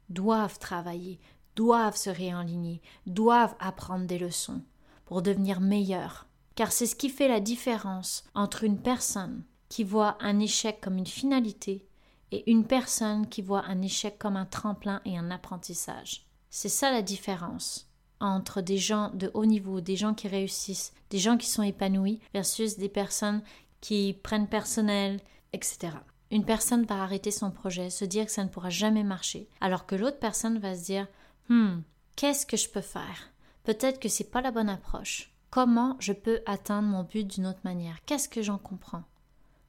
doivent 0.08 0.58
travailler, 0.58 1.18
doivent 1.56 1.96
se 1.96 2.10
réaligner, 2.10 2.80
doivent 3.06 3.56
apprendre 3.58 4.06
des 4.06 4.18
leçons 4.18 4.62
pour 5.04 5.22
devenir 5.22 5.60
meilleurs. 5.60 6.26
Car 6.54 6.70
c'est 6.70 6.86
ce 6.86 6.94
qui 6.94 7.08
fait 7.08 7.26
la 7.26 7.40
différence 7.40 8.24
entre 8.34 8.62
une 8.62 8.78
personne 8.78 9.42
qui 9.68 9.84
voit 9.84 10.16
un 10.20 10.40
échec 10.40 10.80
comme 10.80 10.98
une 10.98 11.06
finalité 11.06 11.86
et 12.32 12.50
une 12.50 12.66
personne 12.66 13.28
qui 13.28 13.42
voit 13.42 13.64
un 13.64 13.82
échec 13.82 14.18
comme 14.18 14.36
un 14.36 14.46
tremplin 14.46 15.00
et 15.04 15.16
un 15.16 15.30
apprentissage. 15.30 16.26
C'est 16.50 16.68
ça 16.68 16.90
la 16.90 17.02
différence 17.02 17.88
entre 18.20 18.60
des 18.60 18.78
gens 18.78 19.10
de 19.14 19.30
haut 19.34 19.44
niveau, 19.44 19.80
des 19.80 19.96
gens 19.96 20.14
qui 20.14 20.28
réussissent, 20.28 20.92
des 21.10 21.18
gens 21.18 21.36
qui 21.36 21.48
sont 21.48 21.62
épanouis, 21.62 22.20
versus 22.32 22.78
des 22.78 22.88
personnes 22.88 23.42
qui 23.80 24.18
prennent 24.22 24.48
personnel, 24.48 25.20
etc. 25.52 25.90
Une 26.30 26.44
personne 26.44 26.84
va 26.84 27.02
arrêter 27.02 27.30
son 27.30 27.50
projet, 27.50 27.90
se 27.90 28.04
dire 28.04 28.26
que 28.26 28.32
ça 28.32 28.44
ne 28.44 28.48
pourra 28.48 28.70
jamais 28.70 29.04
marcher, 29.04 29.48
alors 29.60 29.86
que 29.86 29.94
l'autre 29.94 30.18
personne 30.18 30.58
va 30.58 30.74
se 30.74 30.84
dire 30.84 31.06
Hmm, 31.48 31.80
qu'est-ce 32.16 32.46
que 32.46 32.56
je 32.56 32.68
peux 32.68 32.80
faire? 32.80 33.30
Peut-être 33.64 34.00
que 34.00 34.08
c'est 34.08 34.30
pas 34.30 34.40
la 34.40 34.50
bonne 34.50 34.70
approche. 34.70 35.32
Comment 35.50 35.96
je 36.00 36.12
peux 36.12 36.40
atteindre 36.46 36.88
mon 36.88 37.04
but 37.04 37.26
d'une 37.26 37.46
autre 37.46 37.60
manière? 37.64 37.98
Qu'est-ce 38.06 38.28
que 38.28 38.42
j'en 38.42 38.58
comprends? 38.58 39.04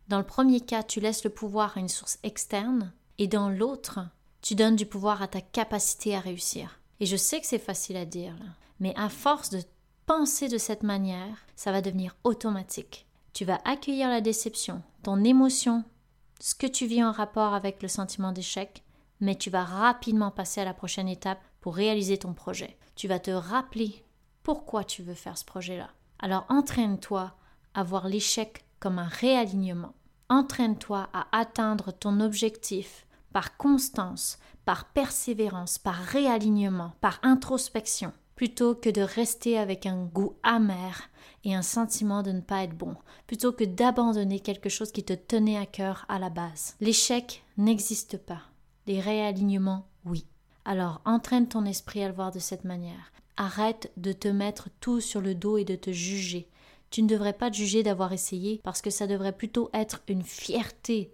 Dans 0.07 0.19
le 0.19 0.25
premier 0.25 0.61
cas, 0.61 0.83
tu 0.83 0.99
laisses 0.99 1.23
le 1.23 1.29
pouvoir 1.29 1.75
à 1.75 1.79
une 1.79 1.89
source 1.89 2.19
externe, 2.23 2.93
et 3.17 3.27
dans 3.27 3.49
l'autre, 3.49 3.99
tu 4.41 4.55
donnes 4.55 4.75
du 4.75 4.85
pouvoir 4.85 5.21
à 5.21 5.27
ta 5.27 5.41
capacité 5.41 6.15
à 6.15 6.19
réussir. 6.19 6.79
Et 6.99 7.05
je 7.05 7.15
sais 7.15 7.41
que 7.41 7.47
c'est 7.47 7.57
facile 7.57 7.97
à 7.97 8.05
dire, 8.05 8.35
mais 8.79 8.93
à 8.97 9.09
force 9.09 9.49
de 9.49 9.61
penser 10.05 10.47
de 10.47 10.57
cette 10.57 10.83
manière, 10.83 11.45
ça 11.55 11.71
va 11.71 11.81
devenir 11.81 12.15
automatique. 12.23 13.07
Tu 13.33 13.45
vas 13.45 13.59
accueillir 13.65 14.09
la 14.09 14.21
déception, 14.21 14.83
ton 15.01 15.23
émotion, 15.23 15.83
ce 16.39 16.53
que 16.53 16.67
tu 16.67 16.85
vis 16.85 17.03
en 17.03 17.11
rapport 17.11 17.53
avec 17.53 17.81
le 17.81 17.87
sentiment 17.87 18.31
d'échec, 18.31 18.83
mais 19.19 19.35
tu 19.35 19.49
vas 19.49 19.63
rapidement 19.63 20.31
passer 20.31 20.61
à 20.61 20.65
la 20.65 20.73
prochaine 20.73 21.07
étape 21.07 21.41
pour 21.61 21.75
réaliser 21.75 22.17
ton 22.17 22.33
projet. 22.33 22.77
Tu 22.95 23.07
vas 23.07 23.19
te 23.19 23.31
rappeler 23.31 24.03
pourquoi 24.43 24.83
tu 24.83 25.01
veux 25.01 25.15
faire 25.15 25.37
ce 25.37 25.45
projet-là. 25.45 25.89
Alors 26.19 26.45
entraîne-toi 26.49 27.33
à 27.73 27.83
voir 27.83 28.07
l'échec 28.07 28.64
comme 28.85 28.99
un 28.99 29.07
réalignement. 29.07 29.95
Entraîne-toi 30.29 31.09
à 31.11 31.25
atteindre 31.31 31.91
ton 31.91 32.19
objectif 32.19 33.07
par 33.33 33.57
constance, 33.57 34.37
par 34.63 34.85
persévérance, 34.89 35.79
par 35.79 35.95
réalignement, 35.95 36.93
par 37.01 37.19
introspection, 37.23 38.13
plutôt 38.35 38.75
que 38.75 38.91
de 38.91 39.01
rester 39.01 39.57
avec 39.57 39.87
un 39.87 40.05
goût 40.05 40.35
amer 40.43 41.09
et 41.43 41.55
un 41.55 41.63
sentiment 41.63 42.21
de 42.21 42.31
ne 42.31 42.41
pas 42.41 42.61
être 42.61 42.77
bon, 42.77 42.95
plutôt 43.25 43.51
que 43.51 43.63
d'abandonner 43.63 44.39
quelque 44.39 44.69
chose 44.69 44.91
qui 44.91 45.03
te 45.03 45.13
tenait 45.13 45.57
à 45.57 45.65
cœur 45.65 46.05
à 46.07 46.19
la 46.19 46.29
base. 46.29 46.75
L'échec 46.79 47.43
n'existe 47.57 48.19
pas. 48.19 48.43
Les 48.85 49.01
réalignements, 49.01 49.87
oui. 50.05 50.27
Alors 50.63 51.01
entraîne 51.05 51.47
ton 51.47 51.65
esprit 51.65 52.03
à 52.03 52.07
le 52.07 52.13
voir 52.13 52.31
de 52.31 52.37
cette 52.37 52.65
manière. 52.65 53.11
Arrête 53.35 53.91
de 53.97 54.11
te 54.11 54.27
mettre 54.27 54.69
tout 54.79 55.01
sur 55.01 55.21
le 55.21 55.33
dos 55.33 55.57
et 55.57 55.65
de 55.65 55.75
te 55.75 55.91
juger. 55.91 56.47
Tu 56.95 57.03
ne 57.03 57.09
devrais 57.09 57.33
pas 57.33 57.51
te 57.51 57.57
juger 57.57 57.83
d'avoir 57.83 58.13
essayé 58.13 58.61
parce 58.63 58.81
que 58.81 58.89
ça 58.89 59.05
devrait 59.05 59.35
plutôt 59.35 59.69
être 59.73 60.01
une 60.07 60.23
fierté 60.23 61.11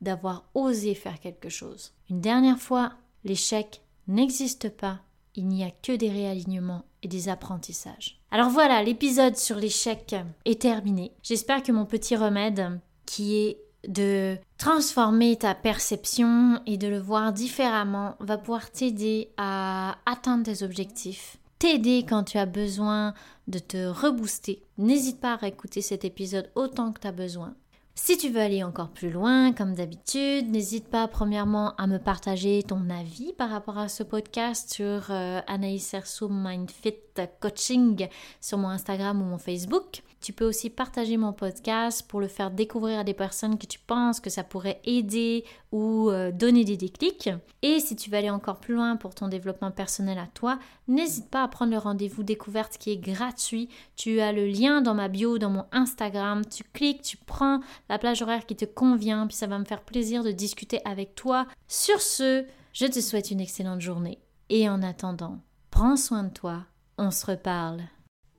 d'avoir 0.00 0.44
osé 0.54 0.94
faire 0.94 1.18
quelque 1.18 1.48
chose. 1.48 1.92
Une 2.08 2.20
dernière 2.20 2.60
fois, 2.60 2.92
l'échec 3.24 3.82
n'existe 4.06 4.68
pas, 4.68 5.00
il 5.34 5.48
n'y 5.48 5.64
a 5.64 5.72
que 5.72 5.90
des 5.90 6.08
réalignements 6.08 6.84
et 7.02 7.08
des 7.08 7.28
apprentissages. 7.28 8.20
Alors 8.30 8.48
voilà, 8.48 8.80
l'épisode 8.84 9.36
sur 9.36 9.56
l'échec 9.56 10.14
est 10.44 10.60
terminé. 10.60 11.10
J'espère 11.24 11.64
que 11.64 11.72
mon 11.72 11.84
petit 11.84 12.14
remède, 12.14 12.78
qui 13.04 13.34
est 13.34 13.58
de 13.88 14.36
transformer 14.56 15.34
ta 15.34 15.56
perception 15.56 16.60
et 16.64 16.76
de 16.76 16.86
le 16.86 17.00
voir 17.00 17.32
différemment, 17.32 18.14
va 18.20 18.38
pouvoir 18.38 18.70
t'aider 18.70 19.30
à 19.36 19.96
atteindre 20.06 20.44
tes 20.44 20.62
objectifs, 20.62 21.38
t'aider 21.64 22.04
quand 22.06 22.24
tu 22.24 22.36
as 22.36 22.44
besoin 22.44 23.14
de 23.48 23.58
te 23.58 23.86
rebooster. 23.86 24.62
N'hésite 24.76 25.18
pas 25.18 25.32
à 25.32 25.36
réécouter 25.36 25.80
cet 25.80 26.04
épisode 26.04 26.50
autant 26.56 26.92
que 26.92 27.00
tu 27.00 27.06
as 27.06 27.12
besoin. 27.12 27.54
Si 27.94 28.18
tu 28.18 28.28
veux 28.28 28.42
aller 28.42 28.62
encore 28.62 28.90
plus 28.90 29.08
loin, 29.08 29.54
comme 29.54 29.72
d'habitude, 29.72 30.50
n'hésite 30.50 30.88
pas 30.88 31.08
premièrement 31.08 31.74
à 31.76 31.86
me 31.86 31.96
partager 31.96 32.62
ton 32.62 32.90
avis 32.90 33.32
par 33.32 33.48
rapport 33.48 33.78
à 33.78 33.88
ce 33.88 34.02
podcast 34.02 34.74
sur 34.74 35.06
euh, 35.08 35.40
Anaïs 35.46 35.86
Serso 35.86 36.28
Mindfit 36.28 36.96
Coaching 37.40 38.08
sur 38.42 38.58
mon 38.58 38.68
Instagram 38.68 39.22
ou 39.22 39.24
mon 39.24 39.38
Facebook. 39.38 40.02
Tu 40.24 40.32
peux 40.32 40.46
aussi 40.46 40.70
partager 40.70 41.18
mon 41.18 41.34
podcast 41.34 42.08
pour 42.08 42.18
le 42.18 42.28
faire 42.28 42.50
découvrir 42.50 42.98
à 42.98 43.04
des 43.04 43.12
personnes 43.12 43.58
que 43.58 43.66
tu 43.66 43.78
penses 43.78 44.20
que 44.20 44.30
ça 44.30 44.42
pourrait 44.42 44.80
aider 44.84 45.44
ou 45.70 46.08
euh, 46.08 46.32
donner 46.32 46.64
des 46.64 46.78
déclics. 46.78 47.28
Et 47.60 47.78
si 47.78 47.94
tu 47.94 48.08
veux 48.08 48.16
aller 48.16 48.30
encore 48.30 48.58
plus 48.58 48.74
loin 48.74 48.96
pour 48.96 49.14
ton 49.14 49.28
développement 49.28 49.70
personnel 49.70 50.16
à 50.16 50.26
toi, 50.26 50.58
n'hésite 50.88 51.28
pas 51.28 51.42
à 51.42 51.48
prendre 51.48 51.72
le 51.72 51.76
rendez-vous 51.76 52.22
découverte 52.22 52.78
qui 52.78 52.90
est 52.90 52.96
gratuit. 52.96 53.68
Tu 53.96 54.20
as 54.20 54.32
le 54.32 54.46
lien 54.46 54.80
dans 54.80 54.94
ma 54.94 55.08
bio, 55.08 55.36
dans 55.36 55.50
mon 55.50 55.66
Instagram. 55.72 56.42
Tu 56.46 56.64
cliques, 56.64 57.02
tu 57.02 57.18
prends 57.18 57.60
la 57.90 57.98
plage 57.98 58.22
horaire 58.22 58.46
qui 58.46 58.56
te 58.56 58.64
convient, 58.64 59.26
puis 59.26 59.36
ça 59.36 59.46
va 59.46 59.58
me 59.58 59.66
faire 59.66 59.82
plaisir 59.82 60.24
de 60.24 60.30
discuter 60.30 60.80
avec 60.86 61.14
toi. 61.14 61.46
Sur 61.68 62.00
ce, 62.00 62.46
je 62.72 62.86
te 62.86 63.00
souhaite 63.00 63.30
une 63.30 63.42
excellente 63.42 63.82
journée. 63.82 64.20
Et 64.48 64.70
en 64.70 64.82
attendant, 64.82 65.40
prends 65.70 65.96
soin 65.96 66.22
de 66.22 66.32
toi. 66.32 66.64
On 66.96 67.10
se 67.10 67.26
reparle. 67.26 67.82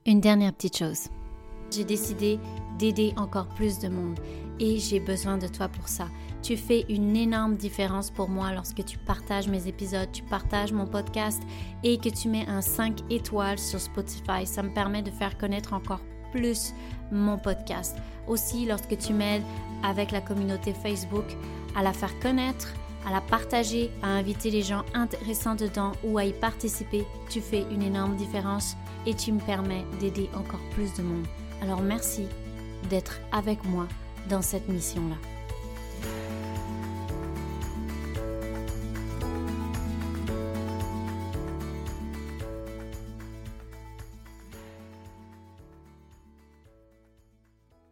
Une 0.08 0.19
dernière 0.19 0.52
petite 0.52 0.78
chose 0.78 1.10
j'ai 1.71 1.84
décidé 1.84 2.39
d'aider 2.78 3.13
encore 3.17 3.47
plus 3.47 3.80
de 3.80 3.88
monde 3.88 4.19
et 4.60 4.78
j'ai 4.78 4.99
besoin 4.99 5.38
de 5.38 5.47
toi 5.47 5.67
pour 5.67 5.88
ça. 5.88 6.08
Tu 6.41 6.58
fais 6.58 6.86
une 6.89 7.15
énorme 7.15 7.56
différence 7.56 8.12
pour 8.12 8.30
moi 8.30 8.54
lorsque 8.54 8.84
tu 8.86 8.97
partages 8.97 9.47
mes 9.47 9.67
épisodes, 9.67 10.12
tu 10.12 10.23
partages 10.23 10.71
mon 10.71 10.86
podcast 10.86 11.41
et 11.84 11.97
que 11.97 12.10
tu 12.10 12.30
mets 12.30 12.47
un 12.47 12.62
5 12.62 12.99
étoiles 13.10 13.60
sur 13.60 13.80
Spotify. 13.80 14.45
Ça 14.45 14.62
me 14.62 14.73
permet 14.73 15.01
de 15.01 15.12
faire 15.12 15.38
connaître 15.38 15.73
encore 15.73 16.01
plus 16.32 16.73
mon 17.12 17.38
podcast. 17.38 17.97
Aussi, 18.28 18.65
lorsque 18.65 18.97
tu 18.97 19.13
m'aides 19.13 19.43
avec 19.84 20.12
la 20.12 20.21
communauté 20.21 20.73
Facebook 20.73 21.25
à 21.75 21.84
la 21.84 21.93
faire 21.93 22.17
connaître, 22.19 22.73
à 23.06 23.12
la 23.12 23.21
partager, 23.21 23.91
à 24.01 24.08
inviter 24.08 24.49
les 24.49 24.62
gens 24.63 24.84
intéressants 24.93 25.56
dedans 25.56 25.91
ou 26.04 26.17
à 26.17 26.25
y 26.25 26.34
participer, 26.34 27.06
tu 27.30 27.39
fais 27.39 27.65
une 27.71 27.84
énorme 27.84 28.15
différence 28.15 28.75
et 29.06 29.13
tu 29.13 29.32
me 29.32 29.39
permets 29.39 29.86
d'aider 29.99 30.30
encore 30.36 30.62
plus 30.71 30.93
de 30.93 31.04
monde. 31.04 31.25
Alors 31.65 31.82
merci 31.82 32.28
d'être 32.91 33.19
avec 33.32 33.65
moi 33.65 33.88
dans 34.30 34.43
cette 34.43 34.69
mission-là. 34.69 35.15